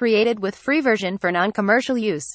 Created 0.00 0.38
with 0.44 0.56
free 0.64 0.80
version 0.80 1.12
for 1.22 1.30
non-commercial 1.36 1.96
use. 2.14 2.26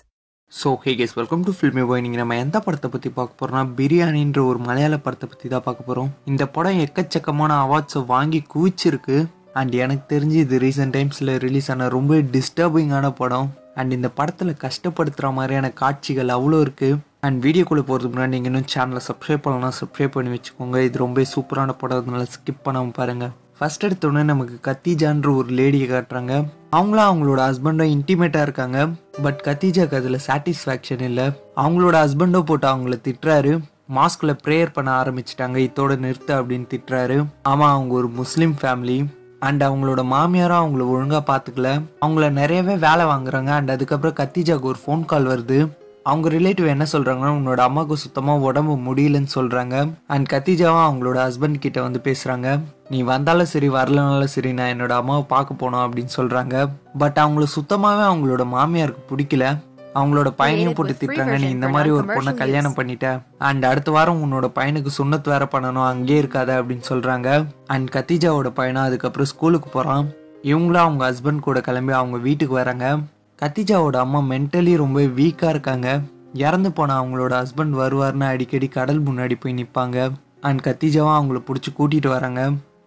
So 0.51 0.69
hey 0.83 0.91
guys 0.99 1.13
welcome 1.17 1.43
to 1.47 1.51
filmy 1.57 1.83
boy 1.89 2.01
நீங்கள் 2.05 2.21
நம்ம 2.21 2.35
எந்த 2.45 2.57
படத்தை 2.65 2.87
பற்றி 2.93 3.09
பார்க்க 3.17 3.37
போகிறோம்னா 3.39 3.61
பிரியாணின்ற 3.77 4.39
ஒரு 4.49 4.59
மலையாள 4.65 4.95
படத்தை 5.05 5.27
பற்றி 5.31 5.47
தான் 5.53 5.63
பார்க்க 5.67 5.87
போகிறோம் 5.87 6.09
இந்த 6.31 6.43
படம் 6.55 6.79
எக்கச்சக்கமான 6.85 7.51
அவார்ட்ஸை 7.65 8.01
வாங்கி 8.11 8.39
குவிச்சிருக்கு. 8.53 9.17
அண்ட் 9.59 9.75
எனக்கு 9.83 10.03
தெரிஞ்சு 10.13 10.37
இது 10.45 10.57
ரீசெண்ட் 10.65 10.95
டைம்ஸில் 10.97 11.31
ரிலீஸ் 11.45 11.69
ஆன 11.73 11.87
ரொம்ப 11.97 12.17
டிஸ்டர்பிங்கான 12.35 13.11
படம். 13.21 13.47
அண்ட் 13.81 13.95
இந்த 13.97 14.09
படத்தில் 14.19 14.53
கஷ்டப்படுத்துகிற 14.65 15.31
மாதிரியான 15.37 15.69
காட்சிகள் 15.83 16.33
அவ்வளோ 16.37 16.59
இருக்குது 16.65 16.99
அண்ட் 17.27 17.39
வீடியோக்குள்ளே 17.45 17.85
போகிறதுக்கு 17.91 18.15
முன்னாடி 18.17 18.35
நீங்கள் 18.37 18.53
இன்னும் 18.53 18.71
சேனலை 18.73 19.03
சப்ஸ்கிரைப் 19.09 19.45
பண்ணலாம் 19.45 19.77
சப்ஸ்கிரைப் 19.79 20.15
பண்ணி 20.17 20.33
வச்சுக்கோங்க. 20.35 20.79
இது 20.89 21.03
ரொம்ப 21.05 21.25
சூப்பரான 21.35 21.77
படம். 21.83 22.01
அதனால 22.03 22.25
ஸ்கிப் 22.35 22.65
பண்ணாமல் 22.67 22.97
பாருங்கள் 22.99 23.33
ஃபர்ஸ்ட் 23.57 23.87
எடுத்தோடனே 23.87 24.25
நமக்கு 24.33 24.55
கத்திஜான்ற 24.67 25.27
ஒரு 25.39 25.49
லேடியை 25.59 25.87
காட்டுறாங்க. 25.93 26.33
அவங்களும் 26.77 27.09
அவங்களோட 27.09 27.41
ஹஸ்பண்டும் 27.47 27.91
இன்டிமேட்டாக 27.95 28.47
இருக்காங்க. 28.47 28.79
பட் 29.23 29.41
கத்தீஜாக்கு 29.47 29.99
அதில் 29.99 30.23
சாட்டிஸ்ஃபேக்ஷன் 30.27 31.03
இல்லை. 31.09 31.25
அவங்களோட 31.55 31.95
ஹஸ்பண்டோ 32.03 32.41
போட்டு 32.41 32.67
அவங்கள 32.67 32.97
திட்டுறாரு. 33.07 33.53
மாஸ்கில் 33.95 34.39
ப்ரேயர் 34.45 34.75
பண்ண 34.77 34.89
ஆரம்பிச்சிட்டாங்க. 35.01 35.57
இதோட 35.67 35.93
நிறுத்து 36.05 36.33
அப்படின்னு 36.39 36.67
திட்டுறாரு. 36.73 37.17
ஆமாம் 37.43 37.73
அவங்க 37.75 37.93
ஒரு 37.95 38.09
முஸ்லீம் 38.21 38.55
ஃபேமிலி 38.61 38.97
அண்ட் 39.39 39.63
அவங்களோட 39.63 40.01
மாமியாரும் 40.15 40.61
அவங்கள 40.63 40.83
ஒழுங்காக 40.95 41.23
பார்த்துக்கல 41.31 41.69
அவங்கள 42.05 42.29
நிறையவே 42.39 42.75
வேலை 42.87 43.05
வாங்குறாங்க. 43.05 43.51
அண்ட் 43.59 43.71
அதுக்கப்புறம் 43.75 44.17
கத்திஜாக்கு 44.21 44.69
ஒரு 44.71 44.79
ஃபோன் 44.85 45.05
கால் 45.05 45.27
வருது. 45.27 45.59
அவங்க 46.03 46.29
ரிலேட்டிவ் 46.29 46.67
என்ன 46.67 46.85
சொல்றாங்கன்னா 46.91 47.31
உன்னோட 47.31 47.57
அம்மாவுக்கு 47.57 47.97
சுத்தமா 47.97 48.35
உடம்பு 48.35 48.75
முடியலன்னு 48.75 49.27
சொல்றாங்க. 49.35 49.93
அண்ட் 50.07 50.29
கத்திஜாவும் 50.33 50.87
அவங்களோட 50.89 51.31
ஹஸ்பண்ட் 51.31 51.59
கிட்ட 51.59 51.81
வந்து 51.81 52.01
பேசுறாங்க. 52.03 52.59
நீ 52.89 53.01
வந்தாலும் 53.01 53.45
சரி 53.45 53.69
வரலனாலும் 53.69 54.23
சரி 54.23 54.53
நான் 54.53 54.69
என்னோட 54.69 54.89
அம்மாவை 54.89 55.23
பார்க்க 55.27 55.69
போனோம் 55.69 55.89
அப்படின்னு 55.89 56.09
சொல்றாங்க. 56.17 56.69
பட் 56.97 57.17
அவங்கள 57.21 57.45
சுத்தமாவே 57.55 58.05
அவங்களோட 58.11 58.45
மாமியாருக்கு 58.53 59.03
பிடிக்கல. 59.09 59.57
அவங்களோட 59.95 60.27
பையனையும் 60.27 60.73
போட்டு 60.73 60.95
திட்டுறாங்க 60.99 61.39
நீ 61.39 61.49
இந்த 61.49 61.69
மாதிரி 61.69 61.89
ஒரு 61.89 62.21
பொண்ணை 62.21 62.33
கல்யாணம் 62.33 62.73
பண்ணிட்ட. 62.73 63.21
அண்ட் 63.37 63.65
அடுத்த 63.65 63.91
வாரம் 63.91 64.21
உன்னோட 64.23 64.45
பையனுக்கு 64.45 64.87
சுண்ணத் 64.97 65.29
வேற 65.29 65.47
பண்ணணும் 65.51 65.85
அங்கேயே 65.85 66.21
இருக்காத 66.21 66.63
அப்படின்னு 66.63 66.81
சொல்றாங்க. 66.89 67.45
அண்ட் 67.65 67.89
கத்திஜாவோட 67.89 68.47
பையனும் 68.47 68.83
அதுக்கப்புறம் 68.83 69.27
ஸ்கூலுக்கு 69.27 69.69
போறான். 69.69 70.09
இவங்களும் 70.43 70.73
அவங்க 70.73 71.11
ஹஸ்பண்ட் 71.11 71.39
கூட 71.39 71.61
கிளம்பி 71.61 71.91
அவங்க 71.91 72.17
வீட்டுக்கு 72.17 72.53
வராங்க. 72.53 72.97
கத்திஜாவோட 73.39 73.95
அம்மா 73.95 74.19
மென்டலி 74.31 74.73
ரொம்ப 74.75 74.99
வீக்காக 75.17 75.49
இருக்காங்க. 75.49 75.87
இறந்து 76.33 76.69
போன 76.71 76.95
அவங்களோட 76.99 77.31
ஹஸ்பண்ட் 77.41 77.73
வருவார்னு 77.79 78.25
அடிக்கடி 78.25 78.67
கடல் 78.67 79.01
முன்னாடி 79.01 79.35
போய் 79.39 79.57
நிற்பாங்க 79.57 79.97
அண்ட் 80.39 80.61
கத்திஜாவும் 80.67 81.15
அவங்கள 81.15 81.39
பிடிச்சி 81.47 81.69
கூட்டிகிட்டு 81.71 82.09
வராங்க. 82.09 82.41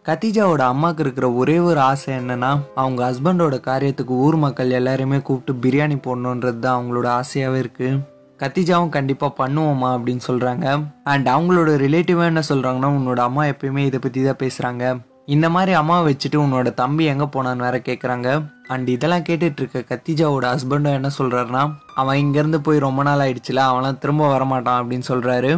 கத்திஜாவோட 0.05 0.62
அம்மாவுக்கு 0.72 1.03
இருக்கிற 1.03 1.33
ஒரே 1.33 1.58
ஒரு 1.58 1.80
ஆசை 1.80 2.11
என்னன்னா 2.14 2.50
அவங்க 2.75 3.00
ஹஸ்பண்டோட 3.08 3.56
காரியத்துக்கு 3.61 4.14
ஊர் 4.16 4.36
மக்கள் 4.36 4.70
எல்லாருமே 4.70 5.19
கூப்பிட்டு 5.20 5.55
பிரியாணி 5.64 5.97
போடணுன்றது 6.06 6.58
தான் 6.58 6.77
அவங்களோட 6.78 7.08
ஆசையாகவே 7.20 7.58
இருக்குது 7.64 7.98
கத்திஜாவும் 8.41 8.94
கண்டிப்பாக 8.97 9.33
பண்ணுவோமா 9.38 9.91
அப்படின்னு 9.97 10.22
சொல்கிறாங்க 10.27 10.66
அண்ட் 11.05 11.28
அவங்களோட 11.28 11.70
ரிலேட்டிவாக 11.84 12.31
என்ன 12.33 12.42
சொல்கிறாங்கன்னா 12.48 12.91
உன்னோட 12.98 13.20
அம்மா 13.20 13.44
எப்பயுமே 13.44 13.84
இதை 13.86 13.98
பற்றி 13.98 14.22
தான் 14.22 14.42
பேசுகிறாங்க 14.42 14.84
இந்த 15.28 15.50
மாதிரி 15.50 15.72
அம்மாவை 15.72 16.14
வச்சுட்டு 16.14 16.36
உன்னோட 16.36 16.74
தம்பி 16.74 17.05
எங்கே 17.05 17.24
போனான்னு 17.24 17.56
வேற 17.56 17.78
கேட்குறாங்க 17.78 18.28
அண்ட் 18.66 18.88
இதெல்லாம் 18.88 19.22
கேட்டுட்டு 19.22 19.60
இருக்க 19.60 19.84
கத்திஜாவோட 19.88 20.44
ஹஸ்பண்டும் 20.52 20.92
என்ன 20.92 21.10
சொல்கிறாருன்னா 21.19 21.62
அவன் 21.94 22.19
இங்கேருந்து 22.19 22.56
போய் 22.56 22.78
ரொம்ப 22.78 23.02
நாள் 23.02 23.19
ஆயிடுச்சுல 23.19 23.62
அவன்லாம் 23.66 23.98
திரும்ப 23.98 24.38
வரமாட்டான் 24.38 24.80
அப்படின்னு 24.80 25.06
சொல்கிறாரு 25.08 25.50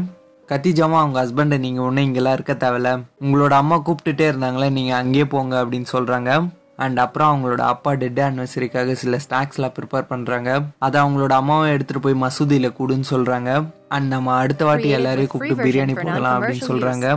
கத்திஜாவும் 0.49 0.99
அவங்க 0.99 1.25
ஹஸ்பண்டை 1.25 1.59
நீங்கள் 1.59 1.85
ஒன்றும் 1.85 2.05
இங்கெல்லாம் 2.05 2.33
இருக்க 2.33 2.53
தேவையில்ல. 2.53 2.91
உங்களோட 3.21 3.51
அம்மா 3.53 3.77
கூப்பிட்டுட்டே 3.79 4.27
இருந்தாங்களே 4.29 4.71
நீங்கள் 4.71 4.97
அங்கேயே 4.97 5.25
போங்க 5.25 5.65
அப்படின்னு 5.65 5.89
சொல்கிறாங்க 5.93 6.31
அண்ட் 6.77 6.99
அப்புறம் 6.99 7.31
அவங்களோட 7.31 7.61
அப்பா 7.67 7.93
டெட் 7.95 8.21
ஆனிவர்சரிக்காக 8.21 8.93
சில 8.93 9.19
ஸ்நாக்ஸ்லாம் 9.29 9.75
ப்ரிப்பேர் 9.79 10.11
பண்ணுறாங்க 10.11 10.51
அதை 10.79 11.03
அவங்களோட 11.03 11.33
அம்மாவை 11.33 11.75
எடுத்துகிட்டு 11.75 11.99
போய் 11.99 12.23
மசூதியில் 12.23 12.77
கூடுன்னு 12.79 13.05
சொல்கிறாங்க 13.11 13.51
அண்ட் 13.89 14.07
நம்ம 14.07 14.37
அடுத்த 14.37 14.65
வாட்டி 14.65 14.89
எல்லாரையும் 14.89 15.29
கூப்பிட்டு 15.29 15.63
பிரியாணி 15.63 15.95
போடலாம் 16.03 16.41
அப்படின்னு 16.41 16.69
சொல்கிறாங்க 16.69 17.09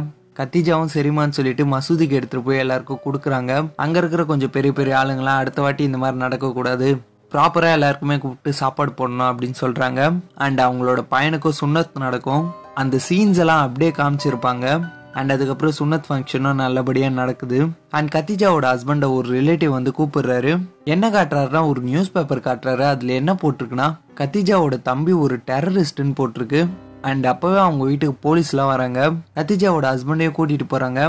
கத்திஜாவும் 0.41 0.87
சரிமான்னு 0.93 1.29
சொல்லிட்டு 1.29 1.65
மசூதிக்கு 1.65 2.21
எடுத்துகிட்டு 2.21 2.41
போய் 2.41 2.57
எல்லாருக்கும் 2.57 2.99
கொடுக்குறாங்க. 3.05 3.69
அங்கே 3.75 3.97
இருக்கிற 3.97 4.23
கொஞ்சம் 4.23 4.49
பெரிய 4.49 4.73
பெரிய 4.73 4.95
ஆளுங்களாம் 4.95 5.41
அடுத்த 5.41 5.61
வாட்டி 5.61 5.83
இந்த 5.83 5.97
மாதிரி 5.97 6.25
நடக்கக்கூடாது. 6.25 6.97
ப்ராப்பராக 7.31 7.71
எல்லாருக்குமே 7.71 8.17
கூப்பிட்டு 8.17 8.53
சாப்பாடு 8.53 8.91
போடணும் 8.91 9.29
அப்படின்னு 9.31 9.53
சொல்கிறாங்க 9.61 10.19
அண்ட் 10.35 10.61
அவங்களோட 10.61 11.05
பையனுக்கும் 11.11 11.51
சுண்ணத் 11.61 11.99
நடக்கும். 11.99 12.51
அந்த 12.75 12.99
சீன்ஸ் 13.09 13.37
எல்லாம் 13.37 13.61
அப்படியே 13.61 13.91
காமிச்சிருப்பாங்க. 13.91 14.91
அண்ட் 15.13 15.31
அதுக்கப்புறம் 15.31 15.73
சுண்ணத் 15.79 16.03
ஃபங்க்ஷனும் 16.09 16.53
நல்லபடியாக 16.53 17.13
நடக்குது. 17.13 17.67
அண்ட் 17.89 18.13
கத்திஜாவோட 18.15 18.65
ஹஸ்பண்டை 18.73 19.13
ஒரு 19.13 19.41
ரிலேட்டிவ் 19.41 19.67
வந்து 19.67 19.93
கூப்பிடுறாரு. 19.97 20.61
என்ன 20.83 21.09
காட்டுறாருன்னா 21.09 21.67
ஒரு 21.67 21.81
நியூஸ் 21.81 22.11
பேப்பர் 22.11 22.39
காட்டுறாரு. 22.39 22.81
அதில் 22.81 23.09
என்ன 23.09 23.33
போட்டிருக்குன்னா 23.33 23.95
கத்திஜாவோட 24.15 24.81
தம்பி 24.81 25.11
ஒரு 25.11 25.39
டெரரிஸ்ட்னு 25.47 26.13
போட்டிருக்கு. 26.19 26.67
அண்ட் 27.09 27.25
அப்போவே 27.31 27.59
அவங்க 27.65 27.83
வீட்டுக்கு 27.89 28.15
போலீஸ்லாம் 28.25 28.71
வராங்க. 28.73 28.99
கத்திஜாவோட 29.37 29.85
ஹஸ்பண்டையும் 29.93 30.35
கூட்டிகிட்டு 30.37 30.67
போகிறாங்க 30.73 31.01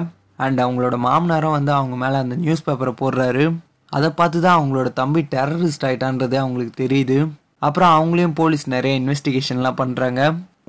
அண்ட் 0.45 0.61
அவங்களோட 0.65 0.97
மாமனாரும் 1.07 1.57
வந்து 1.59 1.73
அவங்க 1.79 1.97
மேலே 2.03 2.17
அந்த 2.25 2.37
நியூஸ் 2.45 2.65
பேப்பரை 2.69 2.93
போடுறாரு. 3.01 3.45
அதை 3.97 4.09
பார்த்து 4.11 4.39
தான் 4.41 4.59
அவங்களோட 4.59 4.89
தம்பி 4.93 5.23
டெரரிஸ்ட் 5.35 5.87
ஆகிட்டான்றதே 5.89 6.39
அவங்களுக்கு 6.45 6.75
தெரியுது. 6.85 7.19
அப்புறம் 7.59 7.93
அவங்களையும் 7.97 8.39
போலீஸ் 8.41 8.65
நிறைய 8.75 9.01
இன்வெஸ்டிகேஷன்லாம் 9.01 9.81
பண்ணுறாங்க 9.83 10.21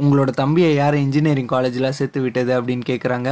உங்களோட 0.01 0.29
தம்பியை 0.41 0.72
யார் 0.75 0.95
இன்ஜினியரிங் 1.06 1.51
காலேஜில் 1.53 1.95
சேர்த்து 2.00 2.19
விட்டது 2.22 2.51
அப்படின்னு 2.61 2.85
கேட்குறாங்க 2.91 3.29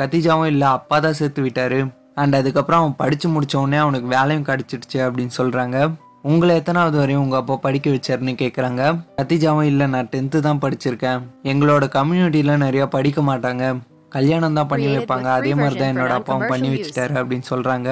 கத்திஜாவும் 0.00 0.50
இல்லை 0.54 0.68
அப்பா 0.76 0.98
தான் 0.98 1.18
சேர்த்து 1.20 1.40
விட்டார். 1.42 1.80
அண்ட் 2.14 2.34
அதுக்கப்புறம் 2.34 2.80
அவன் 2.80 2.96
படித்து 2.96 3.26
முடிச்ச 3.28 3.54
உடனே 3.56 3.76
அவனுக்கு 3.76 4.08
வேலையும் 4.16 4.46
கிடச்சிடுச்சு 4.46 4.98
அப்படின்னு 5.06 5.34
சொல்கிறாங்க 5.38 5.76
உங்களை 6.22 6.54
எத்தனாவது 6.56 6.98
வரையும் 6.98 7.22
உங்க 7.22 7.36
அப்பா 7.36 7.56
படிக்க 7.56 7.90
வச்சாருன்னு 7.90 8.32
கேக்குறாங்க. 8.40 8.82
கத்திஜாவும் 9.18 9.62
இல்ல 9.62 9.86
நான் 9.86 10.08
டென்த்து 10.12 10.38
தான் 10.38 10.58
படிச்சிருக்கேன். 10.58 11.20
எங்களோட 11.42 11.84
கம்யூனிட்டில 11.94 12.56
நிறைய 12.56 12.86
படிக்க 12.86 13.20
மாட்டாங்க. 13.22 13.78
கல்யாணம் 14.08 14.54
தான் 14.54 14.66
பண்ணி 14.66 14.86
வைப்பாங்க. 14.86 15.24
அதே 15.24 15.54
மாதிரி 15.54 15.78
தான் 15.80 15.92
என்னோட 15.96 16.08
அப்பாவும் 16.08 16.46
பண்ணி 16.46 16.68
வச்சுட்டாரு 16.68 17.14
அப்படின்னு 17.20 17.46
சொல்றாங்க. 17.50 17.88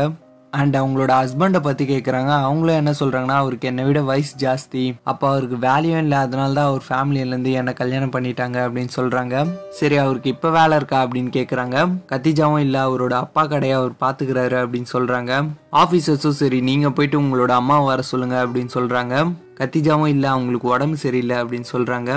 அண்ட் 0.53 0.77
அவங்களோட 0.77 1.13
ஹஸ்பண்டை 1.21 1.61
பற்றி 1.61 1.85
கேட்குறாங்க 1.85 2.29
அவங்களும் 2.29 2.77
என்ன 2.77 2.95
சொல்கிறாங்கன்னா 3.01 3.37
அவருக்கு 3.37 3.69
என்னை 3.69 3.85
விட 3.85 4.01
வயசு 4.03 4.35
ஜாஸ்தி. 4.39 4.95
அப்போ 5.05 5.29
அவருக்கு 5.29 5.57
வேல்யூ 5.57 5.99
இல்லை. 5.99 6.19
அதனால 6.19 6.53
தான் 6.53 6.65
அவர் 6.65 6.85
ஃபேமிலியிலேருந்து 6.89 7.53
என்னை 7.53 7.73
கல்யாணம் 7.73 8.11
பண்ணிட்டாங்க 8.11 8.57
அப்படின்னு 8.67 8.89
சொல்கிறாங்க 8.97 9.35
சரி 9.71 9.97
அவருக்கு 9.97 10.29
இப்போ 10.29 10.51
வேலை 10.51 10.77
இருக்கா 10.77 11.05
அப்படின்னு 11.05 11.29
கேட்குறாங்க 11.29 11.77
கத்திஜாவும் 12.13 12.59
இல்லை 12.59 12.81
அவரோட 12.81 13.13
அப்பா 13.13 13.47
கடையை 13.47 13.77
அவர் 13.77 13.93
பார்த்துக்கிறாரு 14.01 14.59
அப்படின்னு 14.63 14.91
சொல்கிறாங்க 14.93 15.33
ஆஃபீஸர்ஸும் 15.73 16.39
சரி 16.43 16.61
நீங்கள் 16.61 16.93
போயிட்டு 16.93 17.21
உங்களோட 17.21 17.49
அம்மாவை 17.49 17.87
வர 17.87 18.03
சொல்லுங்க 18.03 18.47
அப்படின்னு 18.47 18.71
சொல்கிறாங்க 18.75 19.15
கத்திஜாவும் 19.59 20.07
இல்லை 20.07 20.29
அவங்களுக்கு 20.31 20.69
உடம்பு 20.69 20.97
சரியில்லை 20.97 21.37
அப்படின்னு 21.37 21.69
சொல்கிறாங்க 21.73 22.11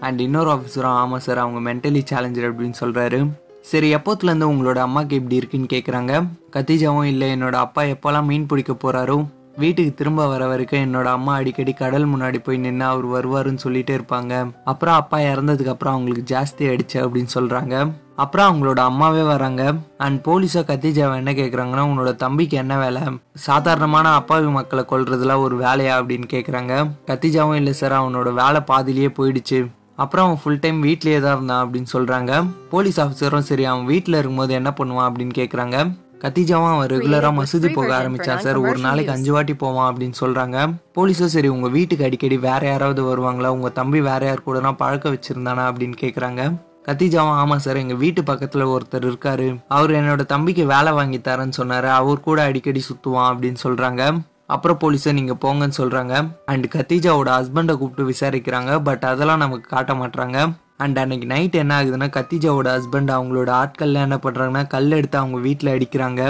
அண்ட் 0.00 0.20
இன்னொரு 0.20 0.50
ஆஃபீஸரும் 0.50 0.96
ஆமாம் 0.96 1.20
சார் 1.20 1.38
அவங்க 1.38 1.60
மென்டலி 1.70 2.02
சேலஞ்சர் 2.12 2.50
அப்படின்னு 2.50 2.78
சொல்கிறாரு 2.80 3.45
சரி 3.66 3.94
எப்போத்துலேருந்து 3.94 4.48
உங்களோட 4.50 4.78
அம்மாக்கு 4.80 5.12
இப்படி 5.12 5.34
இருக்குன்னு 5.34 5.66
கேட்குறாங்க 5.72 6.26
கத்திஜாவும் 6.52 7.04
இல்லை 7.04 7.32
என்னோட 7.32 7.52
அப்பா 7.52 7.82
எப்போல்லாம் 7.82 8.24
மீன் 8.24 8.46
பிடிக்க 8.46 8.72
போகிறாரோ 8.72 9.26
வீட்டுக்கு 9.56 9.94
திரும்ப 9.94 10.26
வர 10.26 10.46
வரைக்கும் 10.46 10.80
என்னோட 10.80 11.04
அம்மா 11.04 11.34
அடிக்கடி 11.34 11.72
கடல் 11.72 12.08
முன்னாடி 12.08 12.38
போய் 12.38 12.56
நின்று 12.56 12.84
அவர் 12.84 13.06
வருவாருன்னு 13.06 13.58
சொல்லிட்டே 13.64 13.98
இருப்பாங்க. 13.98 14.50
அப்புறம் 14.64 14.94
அப்பா 14.94 15.18
இறந்ததுக்கு 15.18 15.66
அப்புறம் 15.66 15.94
அவங்களுக்கு 15.94 16.36
ஜாஸ்தி 16.36 16.58
ஆயிடுச்சு 16.58 16.92
அப்படின்னு 16.92 17.28
சொல்றாங்க. 17.34 17.92
அப்புறம் 18.16 18.48
அவங்களோட 18.48 18.78
அம்மாவே 18.78 19.22
வராங்க. 19.22 19.74
அண்ட் 19.98 20.26
போலீஸா 20.26 20.62
கத்திஜாவை 20.62 21.16
என்ன 21.16 21.32
கேக்குறாங்கன்னா 21.32 21.84
உன்னோட 21.84 22.14
தம்பிக்கு 22.14 22.56
என்ன 22.56 22.78
வேலை? 22.78 23.02
சாதாரணமான 23.34 24.12
அப்பாவி 24.12 24.46
மக்களை 24.46 24.84
கொள்றதுல 24.88 25.38
ஒரு 25.38 25.58
வேலையா? 25.58 25.96
அப்படின்னு 26.00 26.28
கேக்குறாங்க. 26.32 26.90
கத்திஜாவும் 27.06 27.54
இல்லை 27.54 27.72
சார் 27.72 27.92
அவனோட 27.92 28.32
வேலை 28.32 28.60
பாதிலேயே 28.60 29.06
போயிடுச்சு. 29.06 29.66
அப்புறம் 29.96 30.26
அவன் 30.26 30.40
ஃபுல் 30.42 30.60
டைம் 30.60 30.82
வீட்லயே 30.82 31.20
தான் 31.20 31.34
இருந்தான் 31.36 31.62
அப்படின்னு 31.68 31.86
சொல்றாங்க. 31.92 32.46
போலீஸ் 32.70 33.00
ஆஃபீஸரும் 33.00 33.46
சரி 33.50 33.64
அவன் 33.64 33.84
வீட்டில் 33.84 34.14
இருக்கும்போது 34.14 34.54
என்ன 34.54 34.72
பண்ணுவான் 34.76 35.08
அப்படின்னு 35.08 35.34
கேட்குறாங்க 35.34 35.90
கத்திஜாவும் 36.20 36.72
அவன் 36.72 36.88
ரெகுலரா 36.88 37.30
மசூதி 37.38 37.72
போக 37.72 37.90
ஆரம்பிச்சான் 37.98 38.38
சார் 38.38 38.56
ஒரு 38.56 38.78
நாளைக்கு 38.78 39.12
அஞ்சு 39.12 39.32
வாட்டி 39.32 39.54
போவான் 39.54 39.94
அப்படின்னு 39.94 40.12
சொல்றாங்க. 40.20 40.74
போலீஸும் 40.94 41.34
சரி 41.34 41.48
உங்க 41.48 41.68
வீட்டுக்கு 41.68 42.04
அடிக்கடி 42.04 42.38
வேற 42.38 42.66
யாராவது 42.66 43.02
வருவாங்களா? 43.02 43.46
உங்க 43.46 43.68
தம்பி 43.68 44.00
வேற 44.00 44.26
யார் 44.26 44.42
கூடனா 44.46 44.72
பழக்க 44.72 45.08
வச்சிருந்தானா? 45.08 45.64
அப்படின்னு 45.70 45.96
கேக்குறாங்க. 46.00 46.54
கத்திஜாவும் 46.86 47.38
ஆமா 47.42 47.56
சார் 47.56 47.76
எங்க 47.76 47.94
வீட்டு 47.94 48.22
பக்கத்துல 48.22 48.76
ஒருத்தர் 48.76 49.06
இருக்காரு. 49.10 49.58
அவர் 49.68 49.90
என்னோட 49.90 50.26
தம்பிக்கு 50.26 50.66
வேலை 50.66 50.92
வாங்கி 50.92 51.18
தரேன்னு 51.18 51.52
சொன்னாரு. 51.56 51.88
அவர் 51.88 52.20
கூட 52.20 52.42
அடிக்கடி 52.42 52.82
சுத்துவான் 52.88 53.30
அப்படின்னு 53.32 53.56
சொல்றாங்க. 53.62 54.02
அப்புறம் 54.46 54.78
போலீஸை 54.82 55.12
நீங்கள் 55.18 55.40
போங்கன்னு 55.44 55.78
சொல்கிறாங்க 55.78 56.14
அண்ட் 56.44 56.66
கத்தீஜாவோட 56.74 57.30
ஹஸ்பண்டை 57.36 57.74
கூப்பிட்டு 57.76 58.10
விசாரிக்கிறாங்க. 58.12 58.82
பட் 58.82 59.04
அதெல்லாம் 59.12 59.42
நமக்கு 59.44 59.68
காட்ட 59.68 59.94
மாட்டாங்க 59.94 60.38
அண்ட் 60.76 60.98
அன்னைக்கு 60.98 61.26
நைட் 61.26 61.54
என்ன 61.54 61.74
ஆகுதுன்னா 61.82 62.08
கத்தீஜாவோட 62.18 62.68
ஹஸ்பண்ட் 62.76 63.10
அவங்களோட 63.16 63.50
ஆட்கள்லாம் 63.62 64.06
என்ன 64.08 64.18
பண்ணுறாங்கன்னா 64.22 64.66
கல் 64.66 64.90
எடுத்து 64.90 65.18
அவங்க 65.18 65.38
வீட்டில் 65.38 65.72
அடிக்கிறாங்க. 65.76 66.22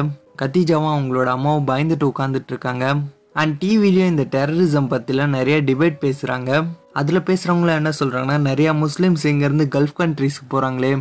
கத்தீஜாவும் 0.42 0.94
அவங்களோட 0.96 1.28
அம்மாவும் 1.36 1.68
பயந்துட்டு 1.68 2.10
உட்காந்துட்டு 2.12 2.52
இருக்காங்க. 2.54 2.86
அண்ட் 3.32 3.62
டிவிலையும் 3.64 4.12
இந்த 4.12 4.24
டெரரிசம் 4.30 4.90
பற்றிலாம் 4.92 5.36
நிறைய 5.38 5.56
டிபேட் 5.62 5.96
பேசுகிறாங்க 6.04 6.50
அதில் 6.92 7.26
பேசுகிறவங்களாம் 7.28 7.80
என்ன 7.80 7.92
சொல்கிறாங்கன்னா 8.00 8.38
நிறையா 8.50 8.70
முஸ்லீம்ஸ் 8.82 9.24
இங்கேருந்து 9.30 9.66
கல்ஃப் 9.76 9.98
கண்ட்ரிஸ்க்கு 9.98 10.46
போகிறாங்களே 10.50 10.92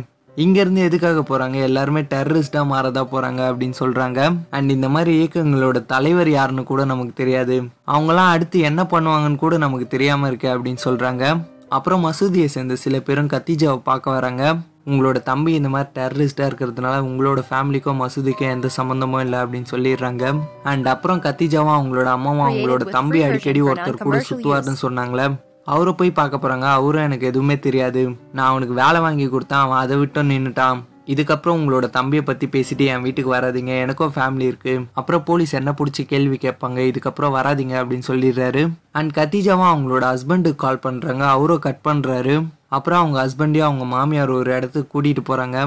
இங்கேருந்து 0.44 0.80
எதுக்காக 0.86 1.20
போகிறாங்க 1.20 1.58
எல்லாருமே 1.66 2.00
டெரரிஸ்டாக 2.00 2.70
மாறதா 2.72 3.02
போகிறாங்க 3.12 3.40
அப்படின்னு 3.50 3.76
சொல்கிறாங்க 3.82 4.20
அண்ட் 4.56 4.70
இந்த 4.74 4.88
மாதிரி 4.88 5.12
இயக்கங்களோட 5.18 5.78
தலைவர் 5.92 6.30
யாருன்னு 6.30 6.62
கூட 6.70 6.84
நமக்கு 6.84 7.12
தெரியாது. 7.12 7.56
அவங்களாம் 7.94 8.32
அடுத்து 8.34 8.60
என்ன 8.70 8.82
பண்ணுவாங்கன்னு 8.90 9.42
கூட 9.44 9.56
நமக்கு 9.58 9.86
தெரியாமல் 9.86 10.28
இருக்கு 10.30 10.48
அப்படின்னு 10.54 10.82
சொல்கிறாங்க 10.84 11.24
அப்புறம் 11.68 12.04
மசூதியை 12.06 12.44
சேர்ந்த 12.44 12.76
சில 12.76 13.00
பேரும் 13.00 13.32
கத்திஜாவை 13.34 13.80
பார்க்க 13.90 14.16
வராங்க. 14.16 14.42
உங்களோட 14.90 15.22
தம்பி 15.22 15.52
இந்த 15.52 15.68
மாதிரி 15.68 15.88
டெரரிஸ்டாக 15.98 16.48
இருக்கிறதுனால 16.50 16.98
உங்களோட 17.08 17.40
ஃபேமிலிக்கும் 17.48 18.00
மசூதிக்கும் 18.02 18.52
எந்த 18.56 18.68
சம்மந்தமும் 18.76 19.20
இல்லை 19.20 19.38
அப்படின்னு 19.38 19.66
சொல்லிடுறாங்க. 19.70 20.24
அண்ட் 20.62 20.86
அப்புறம் 20.86 21.22
கத்திஜாவும் 21.22 21.76
அவங்களோட 21.78 22.10
அம்மாவும் 22.18 22.46
அவங்களோட 22.48 22.84
தம்பி 22.98 23.22
அடிக்கடி 23.22 23.62
ஒருத்தர் 23.62 24.04
கூட 24.06 24.22
சுற்றுவாருன்னு 24.30 24.84
சொன்னாங்களே. 24.86 25.26
அவரை 25.66 25.92
போய் 25.92 26.18
பார்க்க 26.18 26.42
போகிறாங்க 26.42 26.66
அவரும் 26.78 27.06
எனக்கு 27.08 27.26
எதுவுமே 27.26 27.56
தெரியாது. 27.66 28.02
நான் 28.32 28.50
அவனுக்கு 28.50 28.74
வேலை 28.82 29.00
வாங்கி 29.06 29.28
கொடுத்தான். 29.28 29.64
அவன் 29.66 29.82
அதை 29.84 29.96
விட்டு 30.02 30.22
நின்றுட்டான் 30.32 30.80
இதுக்கப்புறம் 31.12 31.56
உங்களோட 31.58 31.86
தம்பியை 31.96 32.22
பற்றி 32.28 32.46
பேசிட்டு 32.54 32.84
என் 32.92 33.04
வீட்டுக்கு 33.06 33.30
வராதிங்க. 33.34 33.72
எனக்கும் 33.84 34.12
ஃபேமிலி 34.14 34.46
இருக்குது 34.52 34.84
அப்புறம் 34.92 35.24
போலீஸ் 35.28 35.52
என்ன 35.60 35.74
பிடிச்சி 35.80 36.02
கேள்வி 36.12 36.36
கேட்பாங்க. 36.36 36.78
இதுக்கப்புறம் 36.90 37.34
வராதிங்க 37.38 37.74
அப்படின்னு 37.82 38.08
சொல்லிடுறாரு. 38.12 38.62
அண்ட் 38.98 39.12
கத்திஜாவும் 39.18 39.70
அவங்களோட 39.72 40.04
ஹஸ்பண்டுக்கு 40.12 40.62
கால் 40.64 40.84
பண்ணுறாங்க 40.86 41.24
அவரும் 41.34 41.64
கட் 41.66 41.82
பண்ணுறாரு 41.88 42.36
அப்புறம் 42.76 43.00
அவங்க 43.02 43.18
ஹஸ்பண்டையும் 43.24 43.68
அவங்க 43.68 43.84
மாமியார் 43.84 44.32
ஒரு 44.38 44.50
இடத்துக்கு 44.54 44.90
கூட்டிகிட்டு 44.94 45.24
போகிறாங்க 45.28 45.58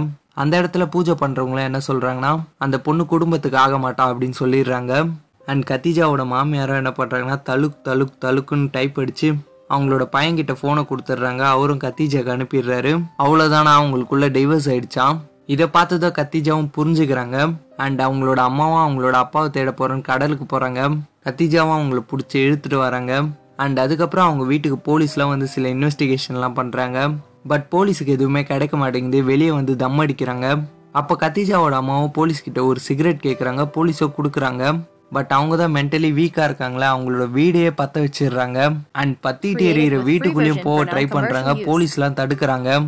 அந்த 0.41 0.53
இடத்துல 0.61 0.83
பூஜை 0.93 1.13
பண்ணுறவங்களாம் 1.21 1.69
என்ன 1.69 1.81
சொல்கிறாங்கன்னா 1.87 2.31
அந்த 2.57 2.75
பொண்ணு 2.87 3.05
குடும்பத்துக்கு 3.05 3.57
ஆக 3.57 3.77
மாட்டா 3.85 4.03
அப்படின்னு 4.09 4.37
சொல்லிடுறாங்க. 4.43 4.93
அண்ட் 5.45 5.63
கத்திஜாவோட 5.71 6.23
மாமியாரும் 6.33 6.81
என்ன 6.81 6.91
பண்ணுறாங்கன்னா 6.97 7.37
தலுக் 7.49 7.79
தலுக் 7.87 8.19
தலுக்குன்னு 8.25 8.67
டைப் 8.71 8.99
அடித்து 8.99 9.29
அவங்களோட 9.69 10.03
பையன்கிட்ட 10.15 10.53
ஃபோனை 10.61 10.83
கொடுத்துட்றாங்க. 10.91 11.41
அவரும் 11.55 11.83
கத்திஜாக்கு 11.83 12.31
அனுப்பிடுறாரு. 12.35 12.91
அவ்வளோதானா 13.23 13.73
அவங்களுக்குள்ள 13.79 14.27
டைவர்ஸ் 14.37 14.69
ஆயிடுச்சாம் 14.73 15.17
இதை 15.45 15.67
பார்த்துதான் 15.73 16.17
கத்திஜாவும் 16.19 16.71
புரிஞ்சுக்கிறாங்க. 16.77 17.55
அண்ட் 17.77 18.01
அவங்களோட 18.01 18.39
அம்மாவும் 18.49 18.83
அவங்களோட 18.85 19.11
அப்பாவை 19.11 19.49
தேட 19.49 19.71
போகிறேன்னு 19.71 20.01
கடலுக்கு 20.01 20.45
போகிறாங்க 20.45 20.81
கத்திஜாவும் 21.23 21.77
அவங்கள 21.77 22.01
பிடிச்சி 22.11 22.33
இழுத்துட்டு 22.33 22.75
வராங்க. 22.75 23.13
அண்ட் 23.55 23.79
அதுக்கப்புறம் 23.79 24.25
அவங்க 24.25 24.43
வீட்டுக்கு 24.43 24.77
போலீஸ்லாம் 24.89 25.27
வந்து 25.27 25.47
சில 25.47 25.69
இன்வெஸ்டிகேஷன்லாம் 25.69 26.57
பண்ணுறாங்க 26.59 27.15
பட் 27.47 27.65
போலீஸுக்கு 27.71 28.13
எதுவுமே 28.17 28.43
கிடைக்க 28.43 28.77
மாட்டேங்குது. 28.77 29.23
வெளியே 29.23 29.51
வந்து 29.51 29.75
தம் 29.75 29.99
அடிக்கிறாங்க. 29.99 30.63
அப்போ 30.91 31.17
கத்திஜாவோட 31.19 31.71
அம்மாவும் 31.71 32.13
போலீஸ்கிட்ட 32.17 32.61
ஒரு 32.61 32.79
சிகரெட் 32.79 33.23
கேட்குறாங்க 33.23 33.63
போலீஸோ 33.75 34.05
கொடுக்குறாங்க. 34.17 34.63
பட் 35.11 35.31
அவங்க 35.37 35.55
தான் 35.55 35.75
மென்டலி 35.75 36.11
வீக்கா 36.19 36.43
இருக்காங்களா 36.43 36.87
அவங்களோட 36.95 37.29
வீடையே 37.31 37.69
பத்த 37.69 38.05
வச்சிடுறாங்க. 38.05 38.59
அண்ட் 38.91 39.15
பத்திட்டு 39.27 39.65
எறிகிற 39.73 40.03
வீட்டுக்குள்ளேயும் 40.09 40.65
போக 40.69 40.83
ட்ரை 40.83 41.05
பண்றாங்க. 41.09 41.53
போலீஸ்லாம் 41.67 42.19
தடுக்கிறாங்க. 42.21 42.81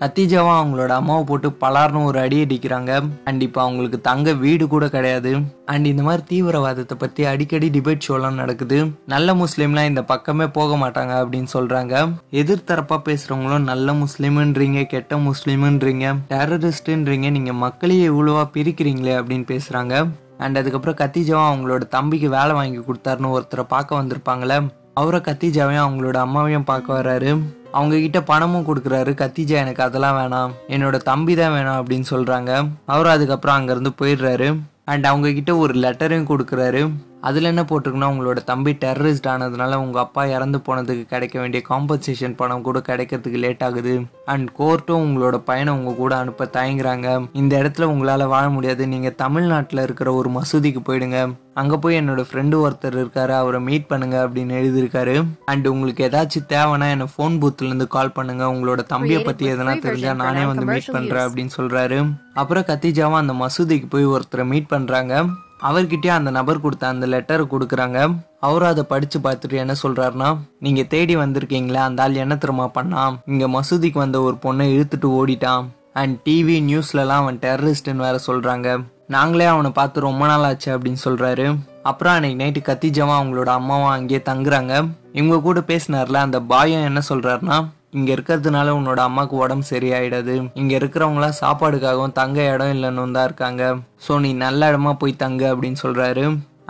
கத்திஜாவும் 0.00 0.58
அவங்களோட 0.58 0.88
அம்மாவை 0.88 1.24
போட்டு 1.24 1.48
பலார்னு 1.60 2.04
ஒரு 2.04 2.18
அடி 2.18 2.36
அடிக்கிறாங்க. 2.44 2.90
அண்ட் 3.24 3.42
இப்போ 3.42 3.62
அவங்களுக்கு 3.62 4.00
தங்க 4.00 4.32
வீடு 4.32 4.68
கூட 4.68 4.88
கிடையாது. 4.88 5.32
அண்ட் 5.64 5.86
இந்த 5.86 6.02
மாதிரி 6.02 6.22
தீவிரவாதத்தை 6.30 6.96
பத்தி 6.98 7.24
அடிக்கடி 7.24 7.68
டிபேட் 7.68 8.06
ஷோலாம் 8.08 8.38
நடக்குது. 8.42 8.78
நல்ல 9.06 9.34
முஸ்லீம்லாம் 9.34 9.90
இந்த 9.92 10.02
பக்கமே 10.02 10.46
போக 10.58 10.76
மாட்டாங்க 10.76 11.14
அப்படின்னு 11.22 11.50
சொல்றாங்க. 11.52 11.94
எதிர்த்தரப்பா 12.32 12.98
பேசுறவங்களும் 13.08 13.68
நல்ல 13.72 13.92
முஸ்லீம்ன்றீங்க 13.92 14.86
கெட்ட 14.86 15.16
முஸ்லீம்ன்றீங்க 15.16 16.14
டெரரிஸ்ட்ன்றீங்க 16.34 17.30
நீங்க 17.30 17.52
மக்களையே 17.52 18.08
இவ்வளவா 18.08 18.46
பிரிக்கிறீங்களே 18.56 19.16
அப்படின்னு 19.20 19.48
பேசுறாங்க. 19.54 20.06
அண்ட் 20.38 20.56
அதுக்கப்புறம் 20.56 20.98
கத்திஜாவும் 21.02 21.50
அவங்களோட 21.52 21.84
தம்பிக்கு 21.96 22.28
வேலை 22.28 22.52
வாங்கி 22.52 22.78
கொடுத்தாருன்னு 22.78 23.34
ஒருத்தரை 23.36 23.64
பார்க்க 23.68 24.02
வந்திருப்பாங்களே 24.02 24.58
அவரை 24.94 25.20
கத்திஜாவையும் 25.20 25.84
அவங்களோட 25.86 26.16
அம்மாவையும் 26.26 26.68
பார்க்க 26.70 26.98
வர்றாரு. 26.98 27.30
அவங்க 27.72 27.98
கிட்ட 27.98 28.22
பணமும் 28.22 28.68
கொடுக்குறாரு. 28.68 29.10
கத்திஜா 29.22 29.56
எனக்கு 29.62 29.82
அதெல்லாம் 29.82 30.16
வேணாம். 30.18 30.54
என்னோட 30.68 30.96
தம்பி 30.96 31.34
தான் 31.36 31.52
வேணும் 31.52 31.78
அப்படின்னு 31.80 32.04
சொல்கிறாங்க 32.10 32.70
அவரும் 32.86 33.12
அதுக்கப்புறம் 33.12 33.58
அங்கேருந்து 33.58 33.92
போயிடுறாரு. 34.00 34.48
அண்ட் 34.84 35.06
அவங்க 35.06 35.32
கிட்ட 35.32 35.56
ஒரு 35.56 35.74
லெட்டரையும் 35.74 36.30
கொடுக்குறாரு. 36.32 36.82
அதில் 37.20 37.44
என்ன 37.44 37.62
போட்டிருக்குன்னா 37.62 38.08
உங்களோட 38.12 38.44
தம்பி 38.44 38.72
டெரரிஸ்ட் 38.72 39.28
ஆனதுனால 39.30 39.74
உங்கள் 39.74 40.02
அப்பா 40.02 40.24
இறந்து 40.24 40.58
போனதுக்கு 40.58 41.04
கிடைக்க 41.04 41.40
வேண்டிய 41.40 41.62
காம்பன்சேஷன் 41.68 42.36
பணம் 42.36 42.62
கூட 42.62 42.78
கிடைக்கிறதுக்கு 42.78 43.38
லேட் 43.44 43.62
ஆகுது. 43.62 43.94
அண்ட் 44.24 44.48
கோர்ட்டும் 44.58 45.04
உங்களோட 45.06 45.38
பையனை 45.38 45.72
உங்க 45.72 45.92
கூட 45.92 46.16
அனுப்ப 46.16 46.48
தயங்குறாங்க. 46.52 47.28
இந்த 47.32 47.62
இடத்துல 47.62 47.82
உங்களால் 47.82 48.26
வாழ 48.26 48.48
முடியாது. 48.48 48.86
நீங்கள் 48.88 49.14
தமிழ்நாட்டில் 49.14 49.82
இருக்கிற 49.82 50.12
ஒரு 50.12 50.30
மசூதிக்கு 50.30 50.82
போயிடுங்க. 50.88 51.34
அங்கே 51.54 51.76
போய் 51.76 51.98
என்னோட 52.00 52.24
ஃப்ரெண்டு 52.30 52.56
ஒருத்தர் 52.64 52.98
இருக்காரு. 53.02 53.28
அவரை 53.28 53.60
மீட் 53.60 53.86
பண்ணுங்க 53.86 54.28
அப்படின்னு 54.28 54.54
எழுதியிருக்காரு. 54.60 55.26
அண்ட் 55.44 55.66
உங்களுக்கு 55.66 56.06
ஏதாச்சும் 56.06 56.48
தேவைன்னா 56.48 56.88
என்ன 56.90 57.08
ஃபோன் 57.16 57.40
பூத்துலேருந்து 57.42 57.86
கால் 57.86 58.12
பண்ணுங்க. 58.12 58.44
உங்களோட 58.44 58.82
தம்பியை 58.86 59.22
பற்றி 59.22 59.52
எதனா 59.52 59.80
தெரிஞ்சா 59.80 60.14
நானே 60.14 60.44
வந்து 60.44 60.64
மீட் 60.64 60.92
பண்ணுறேன் 60.92 61.26
அப்படின்னு 61.28 61.50
சொல்கிறாரு 61.56 61.98
அப்புறம் 62.34 62.64
கத்திஜாவும் 62.64 63.22
அந்த 63.24 63.32
மசூதிக்கு 63.32 63.86
போய் 63.88 64.06
ஒருத்தரை 64.06 64.46
மீட் 64.46 64.72
பண்ணுறாங்க 64.76 65.14
அவர்கிட்டயே 65.62 66.08
அந்த 66.08 66.30
நபர் 66.30 66.60
கொடுத்த 66.60 66.86
அந்த 66.86 67.06
லெட்டரை 67.06 67.44
கொடுக்குறாங்க. 67.52 68.16
அவரும் 68.40 68.68
அதை 68.68 68.84
படிச்சு 68.84 69.18
பார்த்துட்டு 69.18 69.52
என்ன 69.52 69.74
சொல்றாருன்னா 69.82 70.36
நீங்க 70.60 70.82
தேடி 70.82 71.16
வந்திருக்கீங்களே 71.16 71.74
அந்த 71.74 72.02
ஆள் 72.02 72.14
என்ன 72.14 72.36
திரும்ப 72.36 72.70
பண்ணான்? 72.74 73.16
இங்க 73.26 73.48
மசூதிக்கு 73.48 73.92
வந்த 73.92 74.20
ஒரு 74.20 74.36
பொண்ணை 74.42 74.66
இழுத்துட்டு 74.76 75.08
ஓடிட்டான். 75.20 75.64
அண்ட் 75.92 76.18
டிவி 76.24 76.56
நியூஸ்லலாம் 76.70 77.22
அவன் 77.22 77.38
டெரரிஸ்ட்னு 77.38 77.96
வேற 77.96 78.18
சொல்றாங்க. 78.26 78.84
நாங்களே 79.06 79.44
அவனை 79.44 79.70
பார்த்து 79.70 80.00
ரொம்ப 80.00 80.26
நாள் 80.26 80.42
ஆச்சு 80.42 80.78
அப்படின்னு 80.78 80.96
சொல்றாரு. 81.04 81.58
அப்புறம் 81.82 82.14
அன்னைக்கு 82.14 82.44
நைட்டு 82.44 82.68
கத்திஜாவும் 82.68 83.20
அவங்களோட 83.20 83.44
அம்மாவும் 83.44 83.88
அங்கேயே 83.88 84.20
தங்குறாங்க. 84.24 84.88
இவங்க 85.12 85.40
கூட 85.40 85.60
பேசினார்ல 85.60 86.14
அந்த 86.14 86.40
பாயம் 86.40 86.84
என்ன 86.84 87.00
சொல்றாருன்னா 87.08 87.66
இங்க 87.96 88.08
இருக்கிறதுனால 88.14 88.72
உன்னோட 88.78 89.00
அம்மாக்கு 89.08 89.34
உடம்பு 89.44 89.64
சரியாயிடாது. 89.70 90.34
இங்க 90.60 90.72
இருக்கிறவங்களாம் 90.78 91.38
சாப்பாடுக்காகவும் 91.40 92.14
தங்க 92.18 92.38
இடம் 92.54 92.72
இல்லைன்னு 92.74 93.16
தான் 93.16 93.28
இருக்காங்க. 93.28 93.62
ஸோ 94.06 94.14
நீ 94.24 94.30
நல்ல 94.44 94.70
இடமா 94.72 94.92
போய் 95.02 95.22
தங்கு 95.22 95.46
அப்படின்னு 95.52 95.78
சொல்றாரு. 95.84 96.24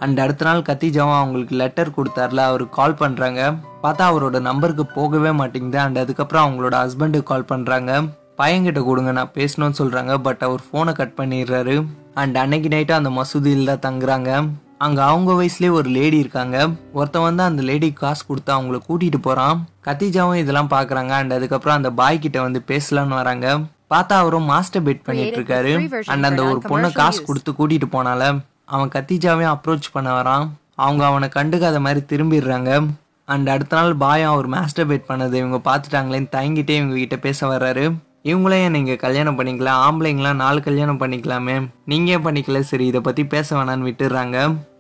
அண்ட் 0.05 0.19
அடுத்த 0.25 0.44
நாள் 0.49 0.67
கத்திஜாவும் 0.69 1.19
அவங்களுக்கு 1.20 1.55
லெட்டர் 1.62 1.97
கொடுத்தாருல 1.97 2.44
அவருக்கு 2.50 2.79
கால் 2.81 3.00
பண்றாங்க. 3.00 3.41
பார்த்தா 3.85 4.05
அவரோட 4.11 4.38
நம்பருக்கு 4.49 4.85
போகவே 4.99 5.32
மாட்டேங்குது. 5.41 5.81
அண்ட் 5.87 6.03
அதுக்கப்புறம் 6.05 6.44
அவங்களோட 6.47 6.76
ஹஸ்பண்டுக்கு 6.82 7.31
கால் 7.32 7.50
பண்றாங்க. 7.53 7.93
பையன்கிட்ட 8.41 8.81
கொடுங்க 8.88 9.12
நான் 9.19 9.37
பேசணும்னு 9.38 9.81
சொல்றாங்க. 9.82 10.14
பட் 10.29 10.43
அவர் 10.49 10.62
ஃபோனை 10.67 10.93
கட் 11.00 11.19
பண்ணிடுறாரு. 11.21 11.76
அண்ட் 12.23 12.37
அன்னைக்கு 12.44 12.69
நைட்டு 12.76 12.94
அந்த 13.00 13.11
மசூதியில் 13.19 13.71
தான் 13.73 13.85
தங்குறாங்க. 13.88 14.31
அங்க 14.78 15.04
அவங்க 15.04 15.30
வயசுலயே 15.32 15.70
ஒரு 15.70 15.88
லேடி 15.88 16.19
இருக்காங்க. 16.19 16.70
ஒருத்தன் 16.92 17.22
வந்து 17.22 17.42
அந்த 17.42 17.62
லேடி 17.62 17.92
காசு 17.92 18.26
கொடுத்து 18.26 18.50
அவங்கள 18.56 18.78
கூட்டிட்டு 18.88 19.19
போறான். 19.20 19.69
கத்திஜாவும் 19.84 20.40
இதெல்லாம் 20.42 20.70
பாக்குறாங்க. 20.70 21.08
அண்ட் 21.08 21.32
அதுக்கப்புறம் 21.32 21.76
அந்த 21.76 21.90
பாய் 21.90 22.19
கிட்ட 22.19 22.40
வந்து 22.40 22.62
பேசலாம்னு 22.66 23.19
வராங்க. 23.20 23.56
பார்த்தா 23.94 24.16
அவரும் 24.22 24.42
மாஸ்டர் 24.42 24.82
பெட் 24.82 25.02
பண்ணிட்டு 25.04 25.40
இருக்காரு. 25.40 26.02
அண்ட் 26.04 26.25
அந்த 26.25 26.44
ஒரு 26.44 26.62
பொண்ணை 26.69 26.92
காசு 26.92 27.25
கொடுத்து 27.25 27.52
கூட்டிட்டு 27.52 27.88
போனால 27.92 28.22
அவன் 28.64 28.88
கத்திஜாவையும் 28.88 29.52
அப்ரோச் 29.54 29.92
பண்ண 29.92 30.22
வரான். 30.22 30.48
அவங்க 30.75 31.04
அவனை 31.06 31.28
கண்டுக்காத 31.34 31.80
மாதிரி 31.80 32.02
திரும்பிடுறாங்க. 32.10 32.86
அண்ட் 33.25 33.48
அடுத்த 33.48 33.76
நாள் 33.76 33.94
பாயம் 33.94 34.32
அவர் 34.32 34.46
மாஸ்டர் 34.46 34.88
பெட் 34.88 35.08
பண்ணது 35.08 35.35
இவங்க 35.42 35.58
பார்த்துட்டாங்களேன்னு 35.64 36.30
தயங்கிட்டே 36.37 36.76
இவங்க 36.80 36.94
கிட்ட 36.94 37.16
பேச 37.16 37.49
வர்றாரு. 37.49 37.87
இவங்களையும் 38.30 38.75
நீங்கள் 38.76 39.00
கல்யாணம் 39.02 39.38
பண்ணிக்கலாம் 39.38 39.82
ஆம்பளைங்களாம் 39.87 40.40
நாலு 40.42 40.61
கல்யாணம் 40.66 41.00
பண்ணிக்கலாமே. 41.02 41.56
நீங்கள் 41.90 42.14
ஏன் 42.14 42.25
பண்ணிக்கல? 42.26 42.61
சரி 42.70 42.87
இதை 42.87 43.00
பற்றி 43.06 43.23
பேச 43.35 43.56
வேணாம்னு 43.56 43.88
விட்டுடுறாங்க 43.88 44.37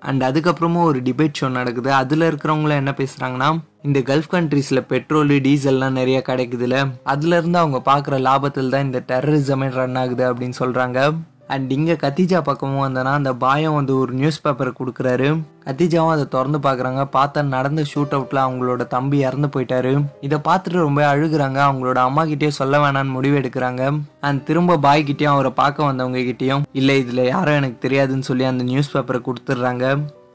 அண்ட் 0.08 0.22
அதுக்கப்புறமும் 0.28 0.88
ஒரு 0.90 0.98
டிபேட் 1.08 1.38
ஷோ 1.40 1.48
நடக்குது. 1.58 1.90
அதில் 2.00 2.26
இருக்கிறவங்களும் 2.30 2.80
என்ன 2.82 2.94
பேசுகிறாங்கன்னா 3.00 3.48
இந்த 3.88 3.98
கல்ஃப் 4.10 4.30
கண்ட்ரீஸில் 4.34 4.86
பெட்ரோலு 4.92 5.38
டீசல்லாம் 5.46 5.98
நிறைய 6.00 6.18
கிடைக்குதுல. 6.28 6.76
அதுலேருந்து 7.14 7.60
அவங்க 7.62 7.80
பார்க்குற 7.90 8.18
லாபத்தில் 8.28 8.72
தான் 8.74 8.86
இந்த 8.88 9.02
டெரரிசமே 9.10 9.68
ரன் 9.80 9.98
ஆகுது 10.02 10.24
அப்படின்னு 10.30 10.58
சொல்கிறாங்க 10.62 11.00
அண்ட் 11.54 11.70
இங்கே 11.76 11.94
கத்திஜா 12.02 12.40
பக்கமும் 12.48 12.82
வந்தனா 12.86 13.12
அந்த 13.18 13.32
பாயம் 13.44 13.76
வந்து 13.78 13.92
ஒரு 13.98 14.12
நியூஸ் 14.20 14.40
பேப்பரை 14.44 14.72
கொடுக்குறாரு. 14.80 15.28
கத்திஜாவும் 15.66 16.12
அதை 16.14 16.24
திறந்து 16.34 16.58
பார்க்குறாங்க. 16.66 17.02
பார்த்தா 17.16 17.42
நடந்த 17.54 17.82
ஷூட் 17.92 18.14
அவுட்டில் 18.16 18.42
அவங்களோட 18.44 18.82
தம்பி 18.94 19.18
இறந்து 19.28 19.48
போயிட்டாரு. 19.54 19.92
இதை 20.26 20.38
பார்த்துட்டு 20.48 20.84
ரொம்ப 20.86 21.02
அழுகுறாங்க. 21.12 21.58
அவங்களோட 21.68 22.00
அம்மா 22.08 22.24
கிட்டயே 22.24 22.52
சொல்ல 22.60 22.78
வேணாம்னு 22.84 23.16
முடிவு 23.16 23.38
எடுக்கிறாங்க. 23.40 23.82
அண்ட் 24.20 24.44
திரும்ப 24.50 24.78
பாய் 24.86 25.08
கிட்டேயும் 25.10 25.34
அவரை 25.34 25.52
பார்க்க 25.62 25.90
வந்தவங்க 25.90 26.22
கிட்டேயும் 26.30 26.66
இல்லை 26.80 26.96
இதில் 27.04 27.30
யாரும் 27.34 27.58
எனக்கு 27.60 27.88
தெரியாதுன்னு 27.88 28.28
சொல்லி 28.30 28.46
அந்த 28.52 28.64
நியூஸ் 28.70 28.94
பேப்பரை 28.96 29.20
கொடுத்துட்றாங்க. 29.28 29.86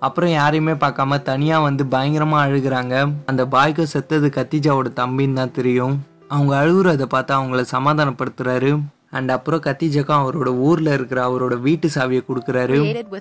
அப்புறம் 0.08 0.34
யாரையுமே 0.40 0.74
பார்க்காம 0.86 1.22
தனியாக 1.30 1.66
வந்து 1.68 1.84
பயங்கரமாக 1.94 2.48
அழுகுறாங்க. 2.48 2.96
அந்த 3.32 3.46
பாய்க்கு 3.54 3.84
செத்தது 3.94 4.30
கத்திஜாவோட 4.38 4.90
தம்பின்னு 5.02 5.40
தான் 5.42 5.56
தெரியும். 5.60 5.94
அவங்க 6.34 6.54
அழுகுறதை 6.62 7.06
பார்த்து 7.14 7.32
அவங்கள 7.38 7.64
சமாதானப்படுத்துறாரு. 7.76 8.72
அண்ட் 9.18 9.32
அப்புறம் 9.36 9.64
கத்திஜாக்கும் 9.66 10.22
அவரோட 10.22 10.50
ஊர்ல 10.68 10.94
இருக்கிற 10.98 11.20
அவரோட 11.28 11.56
வீட்டு 11.66 11.90
சாவியை 11.96 12.24
கொடுக்குறாரு. 12.30 12.78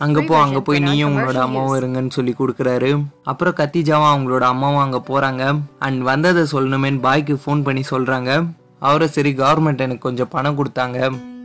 அங்க 0.07 0.21
போ 0.29 0.35
அங்க 0.45 0.61
போய் 0.69 0.85
நீயும் 0.87 1.11
உங்களோட 1.11 1.41
அம்மாவும் 1.47 1.77
இருங்கன்னு 1.81 2.17
சொல்லி 2.19 2.35
கொடுக்குறாரு. 2.39 2.91
அப்புறம் 3.33 3.59
கத்திஜாவும் 3.61 4.13
அவங்களோட 4.13 4.47
அம்மாவும் 4.55 4.85
அங்க 4.87 5.01
போறாங்க. 5.11 5.45
அண்ட் 5.89 6.03
வந்ததை 6.11 6.45
சொல்லணுமேன்னு 6.55 7.05
பாய்க்கு 7.09 7.37
ஃபோன் 7.45 7.67
பண்ணி 7.69 7.85
சொல்றாங்க. 7.93 8.31
அவரும் 8.89 9.15
சரி 9.19 9.33
கவர்மெண்ட் 9.43 9.85
எனக்கு 9.87 10.07
கொஞ்சம் 10.09 10.33
பணம் 10.37 10.59
கொடுத்தாங்க. 10.61 10.99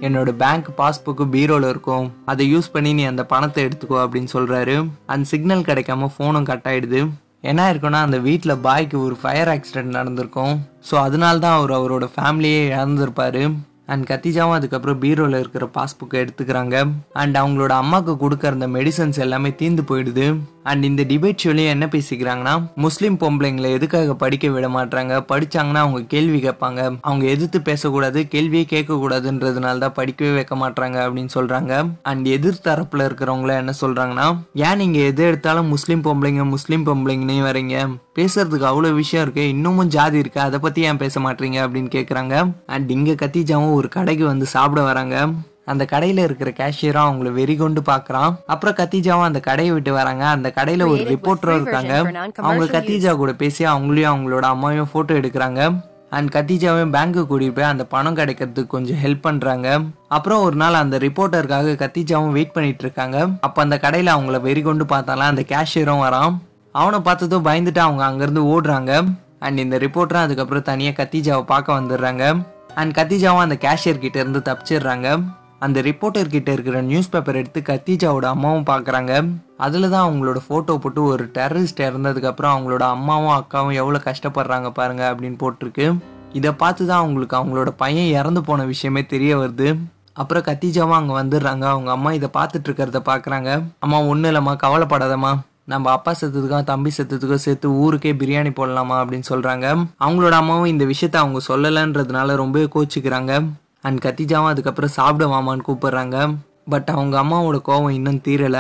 என்னோட 0.08 0.32
பேங்க் 0.42 0.68
பாஸ்புக்கு 0.80 1.26
பீரோல 1.36 1.70
இருக்கும். 1.74 2.08
அதை 2.32 2.44
யூஸ் 2.54 2.74
பண்ணி 2.74 2.92
நீ 2.98 3.04
அந்த 3.12 3.24
பணத்தை 3.34 3.62
எடுத்துக்கோ 3.68 3.98
அப்படின்னு 4.06 4.30
சொல்றாரு. 4.34 4.76
அந்த 5.14 5.30
சிக்னல் 5.32 5.68
கிடைக்காம 5.70 6.10
ஃபோனும் 6.16 6.50
கட் 6.50 6.68
ஆயிடுது. 6.72 7.02
என்ன 7.50 7.64
இருக்குன்னா 7.72 8.00
அந்த 8.08 8.18
வீட்டில் 8.28 8.62
பாய்க்கு 8.66 8.98
ஒரு 9.06 9.16
ஃபயர் 9.22 9.50
ஆக்சிடென்ட் 9.54 9.98
நடந்திருக்கும். 9.98 10.54
ஸோ 10.90 10.96
அதனால 11.08 11.42
தான் 11.46 11.58
அவர் 11.58 11.74
அவரோட 11.80 12.06
ஃபேமிலியே 12.16 12.62
இழந்திருப்பாரு. 12.76 13.44
அண்ட் 13.88 14.10
கத்திஜாவும் 14.10 14.58
அதுக்கப்புறம் 14.60 15.02
பீரோல 15.02 15.40
இருக்கிற 15.40 15.70
பாஸ்புக்கை 15.74 16.28
எடுத்துக்கிறாங்க. 16.28 16.76
அண்ட் 17.14 17.38
அவங்களோட 17.38 17.74
அம்மாவுக்கு 17.82 18.30
கொடுக்குற 18.30 18.46
அந்த 18.46 18.68
மெடிசன்ஸ் 18.68 19.20
எல்லாமே 19.20 19.50
தீந்து 19.50 19.84
போயிடுது. 19.88 20.38
அண்ட் 20.72 20.84
இந்த 20.90 21.04
டிபேட் 21.12 21.42
ஷோலையும் 21.44 21.74
என்ன 21.76 21.86
பேசிக்கிறாங்கன்னா 21.96 22.54
முஸ்லீம் 22.86 23.18
பொம்பளைங்களை 23.22 23.70
எதுக்காக 23.78 24.16
படிக்க 24.24 24.50
விட 24.56 24.68
மாட்டாங்க 24.78 25.14
படிச்சாங்கன்னா 25.32 25.82
அவங்க 25.86 26.02
கேள்வி 26.14 26.40
கேட்பாங்க. 26.48 26.82
அவங்க 27.08 27.26
எதிர்த்து 27.34 27.62
பேசக்கூடாது 27.70 28.22
கேள்வியே 28.36 28.66
கேட்கக்கூடாதுன்றதுனால 28.74 29.84
தான் 29.84 29.98
படிக்கவே 30.00 30.34
வைக்க 30.38 30.56
மாட்டாங்க 30.64 30.98
அப்படின்னு 31.08 31.34
சொல்றாங்க. 31.38 31.74
அண்ட் 32.12 32.28
எதிர்த்தரப்புல 32.38 33.08
இருக்கிறவங்கள 33.10 33.54
என்ன 33.64 33.74
சொல்றாங்கன்னா 33.82 34.28
ஏன் 34.68 34.80
நீங்க 34.84 35.00
எது 35.12 35.24
எடுத்தாலும் 35.30 35.72
முஸ்லீம் 35.76 36.06
பொம்பளைங்க 36.08 36.46
முஸ்லீம் 36.56 36.88
பொம்பளைங்கன்னே 36.88 37.40
வரீங்க? 37.50 37.76
பேசுறதுக்கு 38.20 38.70
அவ்வளோ 38.72 38.92
விஷயம் 39.02 39.24
இருக்கு 39.26 39.44
இன்னமும் 39.56 39.92
ஜாதி 39.98 40.18
இருக்கு? 40.24 40.40
அதை 40.48 40.60
பத்தி 40.60 40.82
ஏன் 40.90 41.02
பேச 41.04 41.20
மாட்டீங்க 41.20 41.60
அப்படின்னு 41.66 41.92
கேட்குறாங்க 41.98 42.36
அண்ட் 42.76 42.90
இங்க 42.98 43.12
கத்திஜாவும் 43.22 43.78
ஒரு 43.82 43.90
கடைக்கு 43.98 44.26
வந்து 44.26 44.48
சாப்பிட 44.56 44.82
வராங்க. 44.82 45.18
அந்த 45.68 45.86
கடையில 45.92 46.18
இருக்கிற 46.18 46.52
கேஷியரும் 46.52 47.08
அவங்கள 47.08 47.32
வெறி 47.32 47.56
கொண்டு 47.56 47.82
பாக்குறான். 47.82 48.36
அப்புறம் 48.46 48.76
கத்திஜாவும் 48.76 49.22
அந்த 49.22 49.40
கடையை 49.40 49.74
விட்டு 49.74 49.94
வராங்க. 49.94 50.26
அந்த 50.26 50.52
கடையில 50.56 50.88
ஒரு 50.88 51.02
ரிப்போர்ட்டரும் 51.02 51.62
இருக்காங்க. 51.62 51.98
அவங்க. 52.36 52.80
கத்திஜா 52.80 53.16
கூட 53.16 53.34
பேசி 53.34 53.66
அவங்களையும் 53.66 54.14
அவங்களோட 54.14 54.46
அம்மாவையும் 54.46 54.92
போட்டோ 54.92 55.14
எடுக்கிறாங்க. 55.14 55.86
அண்ட் 56.10 56.34
கத்திஜாவையும் 56.34 56.94
பேங்க்கு 56.94 57.26
கூட்டிட்டு 57.30 57.56
போய் 57.56 57.66
அந்த 57.66 57.86
பணம் 57.86 58.16
கிடைக்கிறதுக்கு 58.16 58.68
கொஞ்சம் 58.68 58.98
ஹெல்ப் 59.04 59.22
பண்றாங்க. 59.22 59.80
அப்புறம் 60.08 60.42
ஒரு 60.42 60.56
நாள் 60.56 60.74
அந்த 60.74 60.98
ரிப்போர்ட்டருக்காக 60.98 61.76
கத்திஜாவும் 61.76 62.32
வெயிட் 62.32 62.52
பண்ணிட்டு 62.52 62.84
இருக்காங்க. 62.84 63.28
அப்ப 63.42 63.62
அந்த 63.62 63.80
கடையில 63.82 64.16
அவங்கள 64.18 64.42
வெறி 64.42 64.62
கொண்டு 64.62 64.86
பார்த்தாலாம் 64.86 65.32
அந்த 65.32 65.44
கேஷியரும் 65.48 66.02
வரான். 66.02 66.38
அவனை 66.72 67.00
பார்த்ததும் 67.00 67.46
பயந்துட்டு 67.46 67.80
அவங்க 67.80 68.06
அங்கிருந்து 68.06 68.62
ஓடுறாங்க. 68.62 69.18
அண்ட் 69.40 69.60
இந்த 69.60 69.78
ரிப்போர்ட்டரும் 69.78 70.14
அதுக்கப்புறம் 70.14 70.64
தனியா 70.64 70.90
கத்திஜாவை 70.90 71.42
பார்க்க 71.42 71.80
வந்துடுறாங்க. 71.80 72.46
அண்ட் 72.76 72.98
கத்திஜாவும் 72.98 73.38
அந்த 73.38 73.58
கேஷியர் 73.60 73.98
கிட்ட 73.98 74.20
இருந்து 74.20 74.42
தப்பிச்சிடுறாங்க. 74.46 75.24
அந்த 75.62 75.82
ரிப்போர்ட்டர் 75.88 76.34
கிட்ட 76.34 76.50
இருக்கிற 76.56 76.82
நியூஸ் 76.90 77.10
பேப்பர் 77.14 77.38
எடுத்து 77.40 77.60
கத்தீஜாவோட 77.70 78.26
அம்மாவும் 78.36 78.68
பார்க்குறாங்க 78.70 79.14
அதில் 79.66 79.88
தான் 79.94 80.06
அவங்களோட 80.08 80.40
ஃபோட்டோ 80.46 80.74
போட்டு 80.84 81.02
ஒரு 81.14 81.24
டெரரிஸ்ட் 81.38 81.82
இறந்ததுக்கப்புறம் 81.88 82.54
அவங்களோட 82.56 82.84
அம்மாவும் 82.96 83.34
அக்காவும் 83.38 83.78
எவ்வளோ 83.82 84.00
கஷ்டப்படுறாங்க 84.08 84.70
பாருங்க 84.80 85.04
அப்படின்னு 85.12 85.38
போட்டிருக்கு. 85.44 85.88
இதை 86.40 86.52
பார்த்து 86.62 86.82
தான் 86.90 87.02
அவங்களுக்கு 87.04 87.38
அவங்களோட 87.40 87.70
பையன் 87.84 88.14
இறந்து 88.20 88.42
போன 88.50 88.66
விஷயமே 88.74 89.04
தெரிய 89.14 89.34
வருது. 89.42 89.70
அப்புறம் 90.22 90.48
கத்திஜாவும் 90.50 91.00
அங்கே 91.00 91.14
வந்துடுறாங்க. 91.22 91.66
அவங்க 91.74 91.90
அம்மா 91.98 92.10
இதை 92.20 92.30
பார்த்துட்டு 92.40 92.68
இருக்கிறத 92.70 93.02
பார்க்குறாங்க 93.12 93.50
அம்மா 93.86 94.00
ஒன்றும் 94.12 94.32
இல்லைம்மா 94.32 94.56
கவலைப்படாதம்மா. 94.66 95.32
நம்ம 95.74 95.90
அப்பா 95.98 96.12
செத்ததுக்கும் 96.20 96.72
தம்பி 96.72 96.92
செத்ததுக்கும் 96.98 97.46
சேர்த்து 97.46 97.68
ஊருக்கே 97.84 98.12
பிரியாணி 98.22 98.52
போடலாமா? 98.60 98.98
அப்படின்னு 99.04 99.28
சொல்கிறாங்க 99.34 99.66
அவங்களோட 100.06 100.36
அம்மாவும் 100.42 100.74
இந்த 100.74 100.86
விஷயத்த 100.94 101.18
அவங்க 101.24 101.40
சொல்லலைன்றதுனால 101.52 102.36
ரொம்பவே 102.44 102.68
கோச்சிக்கிறாங்க. 102.76 103.34
அண்ட் 103.82 104.04
கத்திஜாவும் 104.06 104.52
அதுக்கப்புறம் 104.54 104.90
சாப்பிட 104.90 105.26
வாமான்னு 105.34 105.68
கூப்பிடுறாங்க. 105.68 106.38
பட் 106.70 106.90
அவங்க 106.94 107.16
அம்மாவோட 107.24 107.58
கோவம் 107.68 107.90
இன்னும் 107.90 108.22
தீரல. 108.28 108.60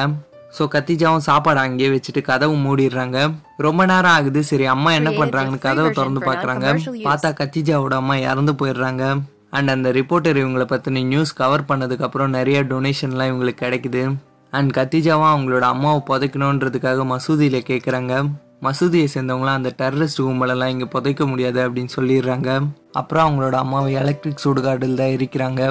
ஸோ 0.58 0.66
கத்திஜாவும் 0.74 1.26
சாப்பாடு 1.30 1.60
அங்கேயே 1.60 1.90
வச்சுட்டு 1.96 2.22
கதவு 2.22 2.56
மூடிடுறாங்க. 2.56 3.34
ரொம்ப 3.58 3.86
நேரம் 3.86 4.12
ஆகுது. 4.12 4.44
சரி 4.44 4.66
அம்மா 4.66 4.92
என்ன 4.92 5.12
free 5.12 5.58
கதவை 5.60 5.90
திறந்து 5.92 6.20
பார்க்கறாங்க. 6.20 6.68
பார்த்தா 7.08 7.32
கத்திஜாவோட 7.42 7.94
அம்மா 7.94 8.16
இறந்து 8.16 8.54
போயிடுறாங்க. 8.54 9.04
அண்ட் 9.50 9.70
அந்த 9.70 9.92
ரிப்போர்ட்டர் 9.92 10.40
இவங்களை 10.42 10.66
பத்தின 10.72 11.04
நியூஸ் 11.04 11.34
கவர் 11.34 11.68
பண்ணதுக்கு 11.68 12.02
அப்புறம் 12.02 12.30
நிறைய 12.30 12.64
டொனேஷன்லாம் 12.64 13.30
இவங்களுக்கு 13.32 13.64
கிடைக்குது. 13.66 14.16
அண்ட் 14.52 14.72
கத்திஜாவும் 14.78 15.32
அவங்களோட 15.34 15.60
அம்மாவை 15.60 16.02
புதைக்கணுன்றதுக்காக 16.10 17.06
மசூதியில 17.14 17.60
கேட்குறாங்க 17.70 18.14
மசூதியை 18.62 19.08
சேர்ந்தவங்களாம் 19.14 19.60
அந்த 19.60 19.72
டெரரிஸ்ட் 19.78 20.22
கும்பலெல்லாம் 20.22 20.72
இங்கே 20.74 20.86
புதைக்க 20.86 21.26
முடியாது 21.26 21.60
அப்படின்னு 21.70 21.90
சொல்லிடுறாங்க. 21.96 22.50
அப்புறம் 22.92 23.26
அவங்களோட 23.28 23.56
அம்மாவை 23.64 23.94
எலக்ட்ரிக் 23.94 24.44
சுடுகாடில் 24.44 25.00
தான் 25.02 25.16
இருக்கிறாங்க 25.18 25.62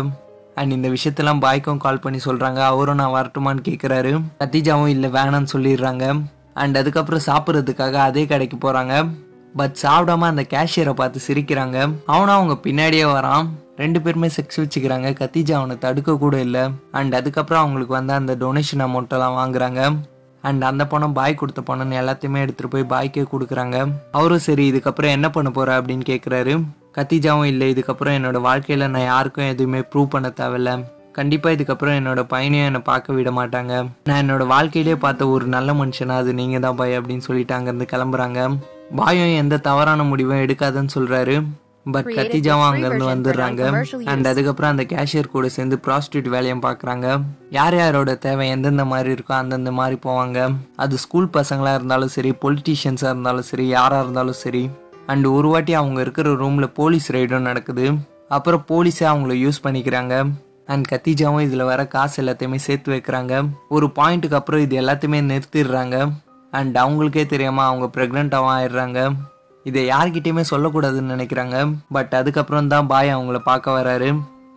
அண்ட் 0.54 0.72
இந்த 0.72 0.88
விஷயத்தெல்லாம் 0.88 1.40
பாய்க்கும் 1.40 1.76
கால் 1.76 2.00
பண்ணி 2.00 2.18
சொல்கிறாங்க 2.24 2.60
அவரும் 2.72 3.00
நான் 3.00 3.14
வரட்டுமான்னு 3.16 3.66
கேட்குறாரு 3.68 4.12
நத்தீஜாவும் 4.38 4.92
இல்லை 4.94 5.10
வேணாம்னு 5.10 5.52
சொல்லிடுறாங்க. 5.52 6.04
அண்ட் 6.54 6.76
அதுக்கப்புறம் 6.76 7.26
சாப்பிட்றதுக்காக 7.26 7.92
அதே 7.92 8.26
கடைக்கு 8.26 8.56
போகிறாங்க 8.56 8.94
பட் 9.56 9.76
சாப்பிடாம 9.82 10.26
அந்த 10.32 10.42
கேஷியரை 10.54 10.92
பார்த்து 10.92 11.20
சிரிக்கிறாங்க. 11.26 11.78
அவனும் 12.06 12.34
அவங்க 12.34 12.54
பின்னாடியே 12.62 13.04
வரான். 13.12 13.46
ரெண்டு 13.76 14.00
பேருமே 14.00 14.28
செக்ஸ் 14.36 14.60
வச்சுக்கிறாங்க. 14.62 15.08
கத்தீஜா 15.20 15.52
அவனை 15.52 15.78
தடுக்க 15.78 16.16
கூட 16.16 16.40
இல்லை. 16.40 16.64
அண்ட் 16.92 17.14
அதுக்கப்புறம் 17.14 17.62
அவங்களுக்கு 17.62 17.94
வந்து 17.94 18.12
அந்த 18.12 18.34
டொனேஷன் 18.34 18.84
அமௌண்ட்டெல்லாம் 18.86 19.38
வாங்குறாங்க. 19.40 19.82
அண்ட் 20.42 20.62
அந்த 20.62 20.86
பணம் 20.86 21.12
பாய் 21.12 21.34
கொடுத்த 21.34 21.60
பணம் 21.60 21.92
எல்லாத்தையுமே 22.00 22.42
எடுத்துகிட்டு 22.44 22.74
போய் 22.74 22.90
பாய்க்கே 22.94 23.24
கொடுக்குறாங்க. 23.32 23.76
அவரும் 24.10 24.44
சரி 24.48 24.64
இதுக்கப்புறம் 24.72 25.14
என்ன 25.18 25.30
பண்ண 25.30 25.50
போகிற 25.50 25.80
அப்படின்னு 25.80 26.04
கேட்குறாரு 26.12 26.54
கத்திஜாவும் 26.98 27.50
இல்லை 27.52 27.66
இதுக்கப்புறம் 27.74 28.16
என்னோடய 28.18 28.46
வாழ்க்கையில் 28.48 28.90
நான் 28.90 29.10
யாருக்கும் 29.12 29.50
எதுவுமே 29.52 29.80
ப்ரூவ் 29.80 30.12
பண்ண 30.14 30.28
தேவையில்ல. 30.40 30.70
கண்டிப்பாக 31.12 31.56
இதுக்கப்புறம் 31.56 31.98
என்னோட 32.00 32.22
பையனையும் 32.22 32.66
என்னை 32.66 32.80
பார்க்க 32.80 33.12
விட 33.12 33.30
மாட்டாங்க. 33.30 33.74
நான் 34.04 34.22
என்னோடய 34.22 34.46
வாழ்க்கையிலே 34.46 34.96
பார்த்த 34.96 35.28
ஒரு 35.28 35.46
நல்ல 35.46 35.72
மனுஷனா 35.72 36.16
அது 36.22 36.32
நீங்கள் 36.34 36.60
தான் 36.60 36.76
பாய் 36.76 36.98
அப்படின்னு 36.98 37.26
சொல்லிட்டு 37.28 37.54
அங்கேருந்து 37.54 37.92
கிளம்புறாங்க. 37.92 38.58
பாயும் 38.96 39.36
எந்த 39.42 39.62
தவறான 39.68 40.02
முடிவும் 40.02 40.42
எடுக்காதுன்னு 40.46 40.94
சொல்கிறாரு 40.94 41.36
பட் 41.92 42.06
கத்திஜாவும் 42.06 42.68
அங்கிருந்து 42.68 43.08
வந்துடுறாங்க. 43.08 43.62
அண்ட் 44.04 44.26
அதுக்கப்புறம் 44.26 44.70
அந்த 44.70 44.84
கேஷியர் 44.84 45.28
கூட 45.28 45.48
சேர்ந்து 45.48 45.78
ப்ராஸ்டியூட் 45.86 46.28
வேலையும் 46.28 46.62
பார்க்குறாங்க. 46.62 47.22
யார் 47.50 47.76
யாரோட 47.76 48.14
தேவை 48.14 48.48
எந்தெந்த 48.48 48.84
மாதிரி 48.84 49.12
இருக்கோ 49.12 49.32
அந்தந்த 49.32 49.72
மாதிரி 49.72 49.98
போவாங்க. 50.06 50.56
அது 50.76 50.98
ஸ்கூல் 50.98 51.28
பசங்களா 51.32 51.74
இருந்தாலும் 51.74 52.08
சரி 52.08 52.32
பொலிட்டீஷியன்ஸாக 52.42 53.14
இருந்தாலும் 53.14 53.42
சரி 53.42 53.66
யாராக 53.66 54.02
இருந்தாலும் 54.02 54.40
சரி. 54.44 54.70
அண்ட் 55.06 55.26
ஒரு 55.26 55.48
வாட்டி 55.48 55.74
அவங்க 55.74 56.00
இருக்கிற 56.00 56.34
ரூமில் 56.34 56.70
போலீஸ் 56.70 57.12
ரைடும் 57.12 57.46
நடக்குது. 57.50 57.92
அப்புறம் 58.28 58.64
போலீஸே 58.68 59.06
அவங்கள 59.12 59.34
யூஸ் 59.44 59.64
பண்ணிக்கிறாங்க. 59.64 60.30
அண்ட் 60.66 60.86
கத்திஜாவும் 60.90 61.40
இதில் 61.40 61.64
வர 61.64 61.86
காசு 61.86 62.22
எல்லாத்தையுமே 62.22 62.56
சேர்த்து 62.56 62.92
வைக்கிறாங்க. 62.92 63.48
ஒரு 63.68 63.86
பாயிண்ட்டுக்கு 63.86 64.34
அப்புறம் 64.34 64.60
இது 64.60 64.80
எல்லாத்தையுமே 64.80 65.20
நிறுத்திடுறாங்க. 65.32 66.12
அண்ட் 66.50 66.76
அவங்களுக்கே 66.78 67.26
தெரியாம 67.26 67.64
அவங்க 67.64 67.86
ப்ரெக்னெண்ட்டாகவும் 67.94 68.56
ஆயிடுறாங்க. 68.58 69.12
இதை 69.70 69.82
யார்கிட்டயுமே 69.92 70.44
சொல்லக்கூடாதுன்னு 70.52 71.14
நினைக்கிறாங்க. 71.16 71.56
பட் 71.96 72.14
அதுக்கப்புறம் 72.20 72.72
தான் 72.74 72.90
பாய் 72.92 73.16
அவங்கள 73.16 73.38
பார்க்க 73.50 73.78
வராரு. 73.80 74.10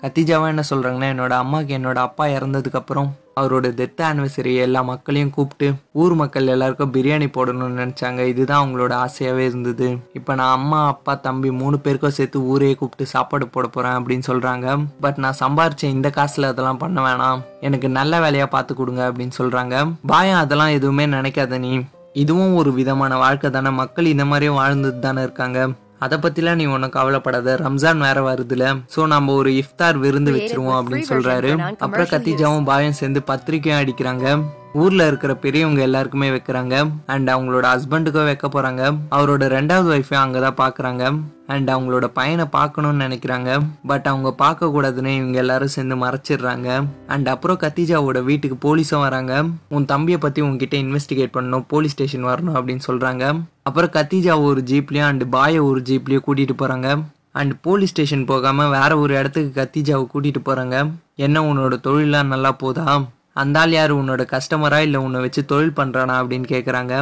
கத்திஜாவா 0.04 0.46
என்ன 0.52 0.64
சொல்கிறாங்கன்னா 0.70 1.08
என்னோட 1.14 1.34
அம்மாவுக்கு 1.44 1.74
என்னோட 1.78 2.00
அப்பா 2.08 2.26
இறந்ததுக்கப்புறம் 2.36 3.10
அவரோட 3.40 3.68
டெத் 3.80 4.02
ஆனிவர்சரி 4.08 4.54
எல்லா 4.66 4.82
மக்களையும் 4.90 5.34
கூப்பிட்டு 5.36 5.68
ஊர் 6.02 6.16
மக்கள் 6.22 6.52
எல்லாருக்கும் 6.54 6.94
பிரியாணி 6.96 7.28
போடணும்னு 7.36 7.80
நினச்சாங்க. 7.82 8.22
இதுதான் 8.32 8.62
அவங்களோட 8.62 8.94
ஆசையாகவே 9.06 9.44
இருந்தது. 9.50 9.88
இப்போ 10.20 10.32
நான் 10.40 10.56
அம்மா 10.60 10.80
அப்பா 10.94 11.16
தம்பி 11.28 11.52
மூணு 11.62 11.78
பேருக்கும் 11.86 12.16
சேர்த்து 12.18 12.46
ஊரே 12.54 12.72
கூப்பிட்டு 12.80 13.12
சாப்பாடு 13.14 13.48
போட 13.48 13.68
போகிறேன் 13.68 14.00
அப்படின்னு 14.00 14.30
சொல்கிறாங்க 14.32 14.80
பட் 15.06 15.22
நான் 15.26 15.40
சம்பாரிச்ச 15.44 15.86
இந்த 15.98 16.10
காசில் 16.18 16.52
அதெல்லாம் 16.52 16.82
பண்ண 16.84 17.00
வேணாம். 17.08 17.46
எனக்கு 17.68 17.90
நல்ல 18.00 18.20
வேலையாக 18.26 18.54
பார்த்து 18.56 18.82
கொடுங்க 18.82 19.04
அப்படின்னு 19.12 19.40
சொல்கிறாங்க 19.42 19.86
பாயம் 20.14 20.44
அதெல்லாம் 20.44 20.76
எதுவுமே 20.80 21.08
நினைக்காத 21.18 21.60
நீ. 21.68 21.74
இதுவும் 22.14 22.56
ஒரு 22.56 22.74
விதமான 22.74 23.18
வாழ்க்கை 23.18 23.50
தானே? 23.50 23.70
மக்கள் 23.70 24.06
இந்த 24.06 24.26
மாதிரியும் 24.26 24.60
வாழ்ந்துட்டு 24.60 25.00
தானே 25.00 25.22
இருக்காங்க. 25.22 25.68
அதை 26.00 26.18
பத்திலாம் 26.18 26.56
நீ 26.56 26.66
ஒன்றும் 26.66 26.90
கவலைப்படாத. 26.90 27.60
ரம்ஜான் 27.64 27.98
வேற 27.98 28.34
வருதுல. 28.34 28.82
சோ 28.96 29.08
நம்ம 29.08 29.34
ஒரு 29.34 29.52
இஃப்தார் 29.52 29.98
விருந்து 29.98 30.32
வச்சிருவோம் 30.32 30.74
அப்படின்னு 30.74 31.04
non-commercial 31.10 31.76
அப்புறம் 31.78 32.06
கத்திஜாவும் 32.06 32.64
பாயும் 32.64 32.92
சேர்ந்து 32.92 33.22
பத்திரிக்கையும் 33.28 33.82
அடிக்கிறாங்க. 33.82 34.44
ஊர்ல 34.74 35.08
இருக்கிற 35.08 35.36
பெரியவங்க 35.36 35.82
எல்லாருக்குமே 35.82 36.30
வைக்கிறாங்க. 36.30 36.90
அண்ட் 37.06 37.30
அவங்களோட 37.30 37.80
ஹஸ்பண்டுக்கும் 37.80 38.24
வைக்க 38.24 38.48
போறாங்க. 38.48 38.98
அவரோட 39.12 39.44
ரெண்டாவது 39.56 39.90
ஒய்ஃபையும் 39.98 40.24
அங்கதான் 40.26 40.58
பாக்குறாங்க. 40.58 41.20
அண்ட் 41.48 41.70
அவங்களோட 41.70 42.06
பையனை 42.06 42.46
பார்க்கணும்னு 42.46 43.06
நினைக்கிறாங்க. 43.06 43.62
பட் 43.88 44.06
அவங்க 44.06 44.32
பார்க்க 44.32 44.66
கூடாதுன்னு 44.66 45.06
இவங்க 45.06 45.38
எல்லாரும் 45.38 45.68
சேர்ந்து 45.68 45.96
மறைச்சிடுறாங்க. 45.96 46.86
அண்ட் 47.08 47.28
அப்புறம் 47.28 47.58
கத்திஜாவோட 47.58 48.24
வீட்டுக்கு 48.24 48.76
போலீஸும் 48.76 49.00
வராங்க. 49.00 49.46
உன் 49.70 49.86
தம்பியை 49.86 50.20
பத்தி 50.20 50.42
உங்ககிட்ட 50.42 50.78
இன்வெஸ்டிகேட் 50.78 51.32
பண்ணணும் 51.34 51.64
போலீஸ் 51.68 51.92
ஸ்டேஷன் 51.92 52.26
வரணும் 52.26 52.56
அப்படின்னு 52.56 52.80
சொல்றாங்க. 52.88 53.42
அப்புறம் 53.64 53.90
கத்திஜா 53.90 54.44
ஒரு 54.44 54.64
ஜீப்லயும் 54.66 55.06
அண்ட் 55.06 55.30
பாய 55.30 55.64
ஒரு 55.64 55.82
ஜீப்லயும் 55.82 56.22
கூட்டிட்டு 56.28 56.50
போறாங்க. 56.60 57.04
அண்ட் 57.32 57.62
போலீஸ் 57.62 57.90
ஸ்டேஷன் 57.90 58.26
போகாம 58.26 58.70
வேற 58.70 58.98
ஒரு 58.98 59.16
இடத்துக்கு 59.16 59.70
கத்திஜாவை 59.70 60.08
கூட்டிட்டு 60.14 60.36
போறாங்க. 60.46 60.92
என்ன 61.16 61.54
உன்னோட 61.54 61.74
தொழிலாம் 61.84 62.26
நல்லா 62.26 62.52
போதா? 62.52 63.04
அந்தால் 63.42 63.74
யார்? 63.78 63.92
உன்னோட 64.02 64.22
கஸ்டமரா 64.34 64.80
இல்லை 64.88 65.00
உன்னை 65.06 65.20
வச்சு 65.26 65.42
தொழில் 65.52 65.78
பண்ணுறானா 65.80 66.16
அப்படின்னு 66.22 66.48
கேட்குறாங்க 66.54 66.94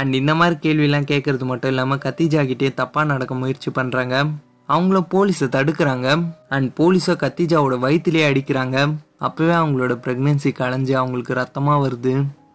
அண்ட் 0.00 0.14
இந்த 0.18 0.32
மாதிரி 0.40 0.56
கேள்விலாம் 0.64 1.08
கேட்குறது 1.12 1.44
மட்டும் 1.50 1.72
இல்லாமல் 1.72 2.00
கத்திஜா 2.04 2.42
கிட்டே 2.50 2.68
தப்பாக 2.80 3.10
நடக்க 3.12 3.34
முயற்சி 3.40 3.70
பண்ணுறாங்க 3.78 4.16
அவங்களும் 4.74 5.08
போலீஸை 5.14 5.46
தடுக்கிறாங்க. 5.54 6.08
அண்ட் 6.54 6.68
போலீஸோ 6.80 7.14
கத்திஜாவோட 7.22 7.76
வயிற்றுலேயே 7.84 8.26
அடிக்கிறாங்க. 8.30 8.76
அப்போவே 9.26 9.54
அவங்களோட 9.60 9.94
ப்ரெக்னென்சி 10.04 10.50
கலைஞ்சு 10.60 10.94
அவங்களுக்கு 11.00 11.38
ரத்தமாக 11.40 11.82
வருது. 11.86 12.12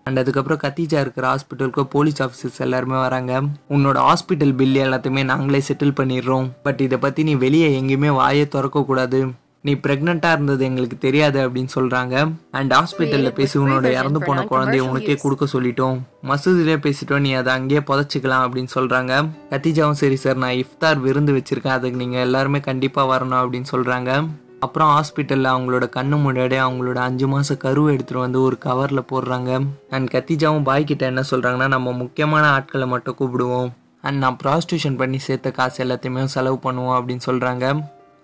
அண்ட் 0.07 0.19
அதுக்கப்புறம் 0.21 0.61
கத்திஜா 0.63 0.99
இருக்கிற 1.03 1.25
ஹாஸ்பிட்டலுக்கு 1.31 1.83
போலீஸ் 1.95 2.21
ஆஃபீஸர்ஸ் 2.25 2.63
எல்லாருமே 2.65 2.97
வராங்க. 3.05 3.33
உன்னோட 3.75 3.97
ஹாஸ்பிட்டல் 4.07 4.53
பில் 4.59 4.83
எல்லாத்தையுமே 4.85 5.23
நாங்களே 5.31 5.61
செட்டில் 5.69 5.97
பண்ணிடுறோம். 5.99 6.47
பட் 6.67 6.81
இதை 6.87 6.99
பற்றி 7.05 7.23
நீ 7.23 7.35
வெளியே 7.45 7.69
எங்கேயுமே 7.79 8.11
வாயை 8.21 8.45
திறக்கக்கூடாது. 8.55 9.21
நீ 9.67 9.73
பிரெக்னெண்டா 9.73 10.31
இருந்தது 10.35 10.63
எங்களுக்கு 10.65 10.97
தெரியாது 10.97 11.37
அப்படின்னு 11.45 11.71
சொல்றாங்க. 11.75 12.15
அண்ட் 12.57 12.73
ஹாஸ்பிட்டல்ல 12.73 13.29
பேசி 13.39 13.55
உன்னோட 13.59 13.85
இறந்து 13.99 14.19
போன 14.25 14.45
குழந்தைய 14.51 14.81
உனக்கே 14.89 15.15
கொடுக்க 15.15 15.45
சொல்லிட்டோம். 15.53 15.97
மசூதிலே 16.29 16.75
பேசிட்டோம் 16.85 17.23
நீ 17.25 17.33
அதை 17.33 17.51
அங்கேயே 17.53 17.81
புதைச்சிக்கலாம் 17.89 18.43
அப்படின்னு 18.45 18.71
சொல்றாங்க. 18.77 19.13
கத்திஜாவும் 19.51 19.99
சரி 20.01 20.15
சார் 20.15 20.41
நான் 20.43 20.57
இஃப்தார் 20.63 20.99
விருந்து 21.05 21.33
வச்சிருக்கேன். 21.37 21.77
அதுக்கு 21.77 22.01
நீங்க 22.03 22.19
எல்லாருமே 22.19 22.59
கண்டிப்பா 22.59 23.03
வரணும் 23.13 23.41
அப்படின்னு 23.43 23.71
சொல்றாங்க. 23.71 24.11
அப்புறம் 24.59 24.91
ஹாஸ்பிட்டலில் 24.97 25.51
அவங்களோட 25.53 25.85
கண்ணு 25.95 26.21
முன்னாடியே 26.21 26.61
அவங்களோட 26.61 26.99
அஞ்சு 27.07 27.27
மாதம் 27.27 27.61
கருவை 27.63 27.89
எடுத்துகிட்டு 27.95 28.25
வந்து 28.25 28.39
ஒரு 28.41 28.57
கவரில் 28.65 29.09
போடுறாங்க. 29.13 29.51
அண்ட் 29.89 30.07
கத்திஜாவும் 30.13 30.63
பாய் 30.63 30.89
கிட்ட 30.91 31.05
என்ன 31.05 31.23
சொல்கிறாங்கன்னா 31.31 31.67
நம்ம 31.67 31.91
முக்கியமான 32.03 32.45
ஆட்களை 32.49 32.87
மட்டும் 32.87 33.17
கூப்பிடுவோம். 33.19 33.69
அண்ட் 34.01 34.17
நான் 34.17 34.37
ப்ராஸ்டியூஷன் 34.43 34.97
பண்ணி 34.97 35.19
சேர்த்த 35.27 35.51
காசு 35.51 35.77
எல்லாத்தையுமே 35.85 36.23
செலவு 36.37 36.59
பண்ணுவோம் 36.63 36.97
அப்படின்னு 36.97 37.27
சொல்கிறாங்க 37.29 37.65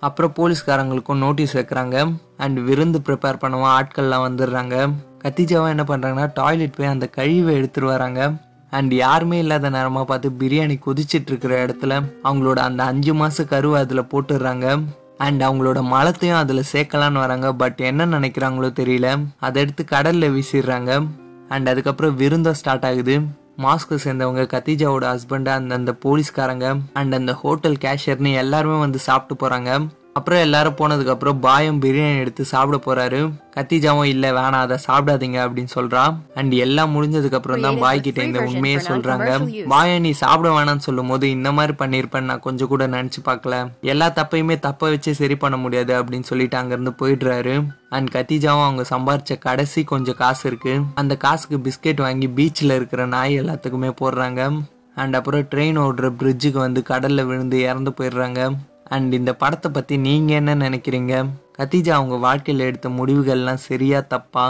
அப்புறம் 0.01 0.33
போலீஸ்காரங்களுக்கும் 0.35 1.21
நோட்டீஸ் 1.25 1.57
வைக்கிறாங்க. 1.57 2.15
அண்ட் 2.37 2.59
விருந்து 2.59 3.01
ப்ரிப்பேர் 3.05 3.41
பண்ணுவோம் 3.43 3.73
ஆட்கள்லாம் 3.77 4.25
வந்துடுறாங்க. 4.27 4.93
கத்திஜாவா 5.23 5.67
என்ன 5.67 5.83
பண்ணுறாங்கன்னா 5.87 6.29
டாய்லெட் 6.33 6.75
போய் 6.75 6.87
அந்த 6.87 7.07
கழிவை 7.07 7.61
எடுத்துகிட்டு 7.61 7.91
வராங்க. 7.95 8.31
அண்ட் 8.69 8.93
யாருமே 8.93 9.37
இல்லாத 9.37 9.69
நேரமாக 9.69 10.05
பார்த்து 10.05 10.29
பிரியாணி 10.39 10.75
கொதிச்சிட்டு 10.85 11.29
இருக்கிற 11.31 11.65
இடத்துல 11.65 12.01
அவங்களோட 12.23 12.59
அந்த 12.59 12.83
அஞ்சு 12.83 13.13
மாத 13.13 13.43
கருவை 13.43 13.79
அதில் 13.81 14.01
போட்டுடுறாங்க. 14.01 14.83
அண்ட் 15.17 15.41
அவங்களோட 15.43 15.83
மலத்தையும் 15.83 16.37
அதில் 16.37 16.69
சேர்க்கலான்னு 16.73 17.21
வராங்க. 17.25 17.53
பட் 17.53 17.79
என்ன 17.79 18.05
நினைக்கிறாங்களோ 18.05 18.69
தெரியல. 18.81 19.25
அதை 19.39 19.61
எடுத்து 19.61 19.85
கடலில் 19.85 20.29
வீசிடுறாங்க. 20.31 21.07
அண்ட் 21.49 21.69
அதுக்கப்புறம் 21.69 22.17
விருந்தம் 22.19 22.59
ஸ்டார்ட் 22.61 22.85
ஆகுது. 22.85 23.15
மாஸ்க்கு 23.57 23.95
சேர்ந்தவங்க 23.95 24.43
கத்தீஜாவோட 24.47 25.05
ஹஸ்பண்ட் 25.11 25.49
அந்த 25.49 25.73
அந்த 25.75 25.91
போலீஸ்காரங்க 26.03 26.67
அண்ட் 26.93 27.13
அந்த 27.13 27.31
ஹோட்டல் 27.33 27.77
கேஷியர்னு 27.77 28.31
எல்லாருமே 28.33 28.77
வந்து 28.79 28.99
சாப்பிட்டு 28.99 29.35
போகிறாங்க 29.45 29.71
அப்புறம் 30.13 30.39
எல்லாரும் 30.39 30.75
போனதுக்கு 30.79 31.13
அப்புறம் 31.13 31.39
பாயம் 31.39 31.81
பிரியாணி 31.81 32.17
எடுத்து 32.19 32.45
சாப்பிட 32.45 32.77
போறாரு. 32.85 33.19
கத்திஜாவும் 33.55 34.09
இல்ல 34.13 34.31
வேணாம் 34.31 34.63
அதை 34.65 34.77
சாப்பிடாதீங்க 34.87 35.37
அப்படின்னு 35.43 35.71
சொல்றான். 35.75 36.15
அண்ட் 36.35 36.53
எல்லாம் 36.53 36.91
முடிஞ்சதுக்கு 36.95 37.33
அப்புறம் 37.33 37.61
தான் 37.61 37.77
பாய் 37.77 38.01
கிட்ட 38.01 38.23
இந்த 38.23 38.39
உண்மையை 38.39 38.79
சொல்றாங்க. 38.87 39.29
பாய 39.67 39.99
நீ 39.99 40.11
சாப்பிட 40.11 40.49
வேணாம்னு 40.55 40.85
சொல்லும் 40.87 41.07
போது 41.07 41.29
இந்த 41.29 41.51
மாதிரி 41.51 41.73
பண்ணிருப்பேன் 41.79 42.27
நான் 42.31 42.39
கொஞ்சம் 42.39 42.67
கூட 42.67 42.87
நினைச்சு 42.87 43.21
பார்க்கல. 43.25 43.71
எல்லா 43.81 44.09
தப்பையுமே 44.09 44.59
தப்ப 44.59 44.89
வச்சு 44.89 45.15
சரி 45.15 45.35
பண்ண 45.35 45.57
முடியாது 45.57 46.03
அப்படின்னு 46.03 46.29
சொல்லிட்டு 46.31 46.57
அங்க 46.57 46.73
இருந்து 46.77 46.93
போயிடுறாரு 47.01 47.55
அண்ட் 47.89 48.11
கத்திஜாவும் 48.15 48.65
அவங்க 48.67 48.85
சம்பாரிச்ச 48.89 49.37
கடைசி 49.39 49.83
கொஞ்சம் 49.83 50.15
காசு 50.15 50.43
இருக்கு. 50.47 50.81
அந்த 50.95 51.17
காசுக்கு 51.17 51.59
பிஸ்கெட் 51.67 52.01
வாங்கி 52.01 52.27
பீச்சில் 52.27 52.75
இருக்கிற 52.75 53.05
நாய் 53.05 53.39
எல்லாத்துக்குமே 53.41 53.93
போடுறாங்க. 54.01 54.61
அண்ட் 54.95 55.15
அப்புறம் 55.15 55.41
ட்ரெயின் 55.41 55.79
ஓடுற 55.85 56.07
பிரிட்ஜுக்கு 56.19 56.59
வந்து 56.67 56.83
கடல்ல 56.89 57.25
விழுந்து 57.25 57.59
இறந்து 57.61 57.93
போயிடுறாங்க. 57.97 58.41
அண்ட் 58.95 59.13
இந்த 59.19 59.31
படத்தை 59.41 59.69
பற்றி 59.75 59.95
நீங்கள் 60.07 60.37
என்ன 60.39 60.55
நினைக்கிறீங்க? 60.65 61.13
கத்திஜா 61.59 61.93
அவங்க 61.99 62.15
வாழ்க்கையில் 62.27 62.67
எடுத்த 62.69 62.89
முடிவுகள்லாம் 62.97 63.65
சரியா 63.69 63.99
தப்பா? 64.13 64.45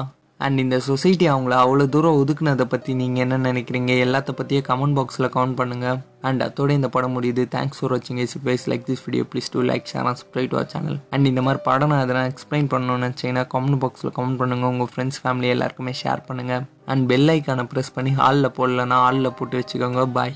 அண்ட் 0.45 0.60
இந்த 0.63 0.77
சொசைட்டி 0.88 1.25
அவங்கள 1.31 1.55
அவ்வளோ 1.63 1.86
தூரம் 1.95 2.19
ஒதுக்குனதை 2.19 2.65
பற்றி 2.71 2.91
நீங்கள் 3.01 3.24
என்ன 3.25 3.38
நினைக்கிறீங்க? 3.48 3.91
எல்லாத்த 4.05 4.31
பற்றியே 4.39 4.62
கமெண்ட் 4.69 4.98
பாக்ஸில் 4.98 5.29
கமெண்ட் 5.36 5.57
பண்ணுங்கள் 5.60 6.00
அண்ட் 6.27 6.41
அதோட 6.45 6.69
இந்த 6.77 6.89
படம் 6.95 7.13
முடியுது. 7.17 7.43
தேங்க்ஸ் 7.55 7.79
ஃபார் 7.79 7.93
வாட்சிங் 7.93 8.21
is 8.25 8.36
base 8.48 8.65
like 8.71 8.88
this 8.89 9.03
video 9.07 9.25
please 9.31 9.51
do 9.55 9.62
like 9.71 9.86
share 9.93 10.10
subscribe 10.10 10.51
to 10.53 10.63
channel 10.74 11.00
and 11.15 11.29
இந்த 11.31 11.41
மாதிரி 11.48 11.62
படம் 11.69 11.93
நான் 11.93 12.03
அதெல்லாம் 12.05 12.29
எக்ஸ்பிளைன் 12.33 12.69
பண்ணணும்னு 12.74 13.03
நினச்சிங்கன்னா 13.05 13.43
கமெண்ட் 13.55 13.81
பாக்ஸில் 13.83 14.15
கமெண்ட் 14.19 14.39
பண்ணுங்கள் 14.43 14.71
உங்கள் 14.74 14.91
ஃப்ரெண்ட்ஸ் 14.93 15.21
ஃபேமிலி 15.24 15.50
எல்லாருக்குமே 15.55 15.93
ஷேர் 16.03 16.24
பண்ணுங்கள் 16.29 16.63
அண்ட் 16.93 17.05
பெல் 17.12 17.31
ஐக்கானை 17.38 17.65
ப்ரெஸ் 17.74 17.95
பண்ணி 17.98 18.13
ஹாலில் 18.21 18.55
போடலன்னா 18.60 19.00
ஹாலில் 19.05 19.36
போட்டு 19.39 19.62
வச்சுக்கோங்க. 19.62 20.05
பாய் 20.17 20.36